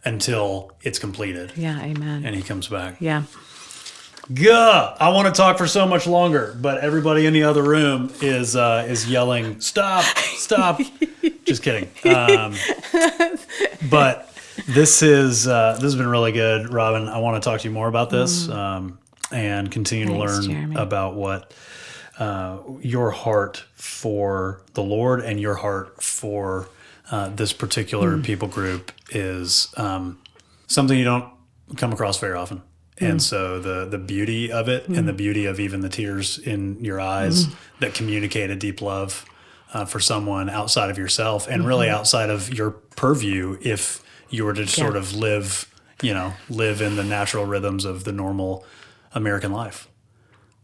until 0.03 0.71
it's 0.83 0.99
completed 0.99 1.51
Yeah, 1.55 1.81
amen. 1.81 2.25
and 2.25 2.35
he 2.35 2.41
comes 2.43 2.67
back. 2.67 2.97
yeah, 2.99 3.23
Gah! 4.33 4.95
I 4.99 5.09
want 5.09 5.27
to 5.27 5.31
talk 5.39 5.57
for 5.57 5.67
so 5.67 5.85
much 5.85 6.07
longer, 6.07 6.57
but 6.59 6.79
everybody 6.79 7.25
in 7.27 7.33
the 7.33 7.43
other 7.43 7.61
room 7.61 8.11
is 8.21 8.55
uh, 8.55 8.85
is 8.89 9.07
yelling, 9.09 9.59
"Stop! 9.61 10.03
Stop!" 10.17 10.81
Just 11.45 11.61
kidding. 11.61 11.87
Um, 12.05 12.55
but 13.89 14.33
this 14.67 15.03
is 15.03 15.47
uh, 15.47 15.73
this 15.73 15.83
has 15.83 15.95
been 15.95 16.07
really 16.07 16.31
good, 16.31 16.73
Robin. 16.73 17.07
I 17.07 17.19
want 17.19 17.41
to 17.41 17.47
talk 17.47 17.61
to 17.61 17.67
you 17.67 17.73
more 17.73 17.87
about 17.87 18.09
this 18.09 18.49
um, 18.49 18.97
and 19.31 19.69
continue 19.71 20.05
to 20.07 20.11
Mm. 20.13 20.19
Learn 20.19 20.43
Jeremy. 20.43 20.75
about 20.75 21.15
what 21.15 21.53
uh, 22.17 22.57
your 22.81 23.11
heart 23.11 23.63
for 23.75 24.61
the 24.73 24.81
Lord 24.83 25.19
and 25.21 25.39
your 25.39 25.55
heart 25.55 26.01
for 26.01 26.67
uh, 27.11 27.29
this 27.29 27.53
particular 27.53 28.17
Mm. 28.17 28.23
people 28.23 28.47
group 28.47 28.91
is 29.11 29.71
um, 29.77 30.17
something 30.65 30.97
you 30.97 31.05
don't 31.05 31.25
come 31.77 31.93
across 31.93 32.19
very 32.19 32.33
often. 32.35 32.63
And 32.97 33.21
so 33.21 33.59
the 33.59 33.85
the 33.85 33.97
beauty 33.97 34.51
of 34.51 34.69
it 34.69 34.87
and 34.87 35.07
the 35.07 35.13
beauty 35.13 35.45
of 35.45 35.59
even 35.59 35.81
the 35.81 35.89
tears 35.89 36.37
in 36.37 36.83
your 36.83 36.99
eyes 37.01 37.47
that 37.79 37.93
communicate 37.93 38.49
a 38.49 38.55
deep 38.55 38.81
love 38.81 39.25
uh, 39.73 39.83
for 39.85 39.99
someone 39.99 40.49
outside 40.49 40.89
of 40.89 40.97
yourself 40.97 41.47
and 41.47 41.67
really 41.67 41.89
outside 41.89 42.29
of 42.29 42.53
your 42.53 42.71
purview 42.71 43.57
if 43.61 44.01
you 44.29 44.45
were 44.45 44.53
to 44.53 44.65
sort 44.65 44.95
of 44.95 45.13
live, 45.13 45.69
you 46.01 46.13
know, 46.13 46.33
live 46.49 46.81
in 46.81 46.95
the 46.95 47.03
natural 47.03 47.45
rhythms 47.45 47.83
of 47.83 48.05
the 48.05 48.11
normal 48.13 48.65
American 49.13 49.51
life. 49.51 49.87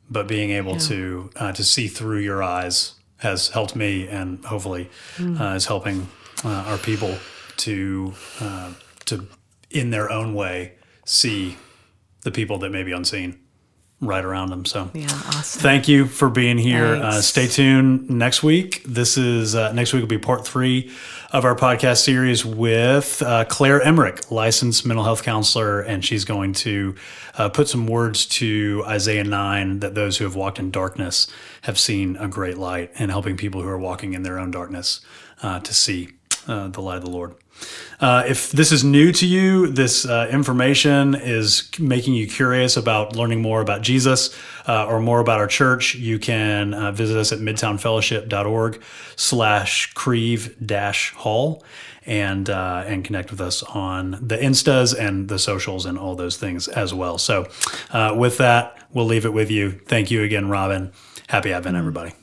But 0.10 0.28
being 0.28 0.52
able 0.52 0.78
to 0.78 1.30
uh, 1.36 1.52
to 1.52 1.64
see 1.64 1.88
through 1.88 2.20
your 2.20 2.42
eyes 2.42 2.94
has 3.18 3.50
helped 3.50 3.76
me, 3.76 4.08
and 4.08 4.44
hopefully 4.46 4.90
uh, 5.20 5.54
is 5.56 5.66
helping 5.66 6.08
uh, 6.46 6.50
our 6.68 6.78
people 6.78 7.18
to 7.58 8.14
uh, 8.40 8.74
to 9.06 9.28
in 9.70 9.90
their 9.90 10.10
own 10.10 10.34
way 10.34 10.74
see 11.06 11.58
the 12.24 12.32
people 12.32 12.58
that 12.60 12.72
may 12.72 12.84
be 12.84 12.92
unseen 12.92 13.40
right 14.02 14.26
around 14.26 14.50
them. 14.50 14.66
So 14.66 14.90
Yeah, 14.94 15.06
awesome. 15.06 15.62
Thank 15.62 15.88
you 15.88 16.08
for 16.08 16.30
being 16.30 16.58
here. 16.58 16.96
Uh, 16.96 17.22
stay 17.22 17.48
tuned 17.48 18.10
next 18.10 18.42
week. 18.42 18.84
This 18.84 19.18
is 19.18 19.54
uh, 19.56 19.72
next 19.74 19.94
week 19.94 20.02
will 20.02 20.08
be 20.08 20.18
part 20.18 20.46
three 20.46 20.92
of 21.32 21.46
our 21.46 21.56
podcast 21.56 22.04
series 22.04 22.44
with 22.44 23.22
uh, 23.22 23.46
Claire 23.46 23.80
Emmerich, 23.82 24.32
licensed 24.32 24.86
mental 24.86 25.06
health 25.06 25.24
counselor, 25.24 25.82
and 25.82 26.04
she's 26.04 26.26
going 26.26 26.54
to 26.54 26.96
uh, 27.38 27.50
put 27.50 27.70
some 27.70 27.86
words 27.88 28.26
to 28.26 28.84
Isaiah 28.88 29.24
nine 29.24 29.80
that 29.80 29.94
those 29.96 30.18
who 30.18 30.26
have 30.26 30.36
walked 30.36 30.60
in 30.60 30.72
darkness 30.72 31.28
have 31.62 31.80
seen 31.80 32.18
a 32.18 32.28
great 32.28 32.58
light, 32.58 32.92
and 32.98 33.12
helping 33.12 33.38
people 33.38 33.62
who 33.62 33.70
are 33.70 33.78
walking 33.78 34.14
in 34.14 34.24
their 34.24 34.40
own 34.40 34.50
darkness 34.52 35.00
uh, 35.44 35.60
to 35.60 35.74
see 35.74 36.10
uh, 36.48 36.68
the 36.70 36.82
light 36.82 36.98
of 36.98 37.04
the 37.04 37.10
Lord. 37.10 37.36
Uh, 38.00 38.24
if 38.28 38.52
this 38.52 38.72
is 38.72 38.84
new 38.84 39.12
to 39.12 39.28
you, 39.28 39.68
this 39.68 40.06
uh, 40.06 40.28
information 40.32 41.14
is 41.14 41.70
making 41.80 42.16
you 42.16 42.28
curious 42.28 42.76
about 42.76 43.16
learning 43.16 43.42
more 43.42 43.62
about 43.62 43.82
Jesus 43.82 44.36
uh, 44.68 44.88
or 44.88 45.00
more 45.00 45.20
about 45.20 45.40
our 45.40 45.48
church, 45.48 45.96
you 45.96 46.18
can 46.18 46.74
uh, 46.74 46.92
visit 46.92 47.18
us 47.18 47.32
at 47.32 47.40
midtownfellowship.org 47.40 48.82
slash 49.16 49.94
crieve 49.94 50.56
dash 50.66 51.14
hall 51.14 51.64
and 52.06 52.50
uh, 52.50 52.84
and 52.88 53.06
connect 53.06 53.30
with 53.30 53.42
us 53.42 53.62
on 53.64 54.12
the 54.22 54.38
instas 54.38 54.98
and 54.98 55.30
the 55.30 55.38
socials 55.38 55.86
and 55.86 55.98
all 55.98 56.16
those 56.16 56.38
things 56.38 56.68
as 56.68 56.94
well. 56.94 57.18
So 57.18 57.48
uh, 57.92 58.16
with 58.18 58.38
that, 58.40 58.78
we'll 58.92 59.06
leave 59.06 59.26
it 59.26 59.34
with 59.34 59.52
you. 59.52 59.72
Thank 59.72 60.10
you 60.10 60.24
again, 60.24 60.50
Robin. 60.50 60.92
Happy 61.28 61.54
Advent, 61.54 61.78
everybody. 61.78 62.21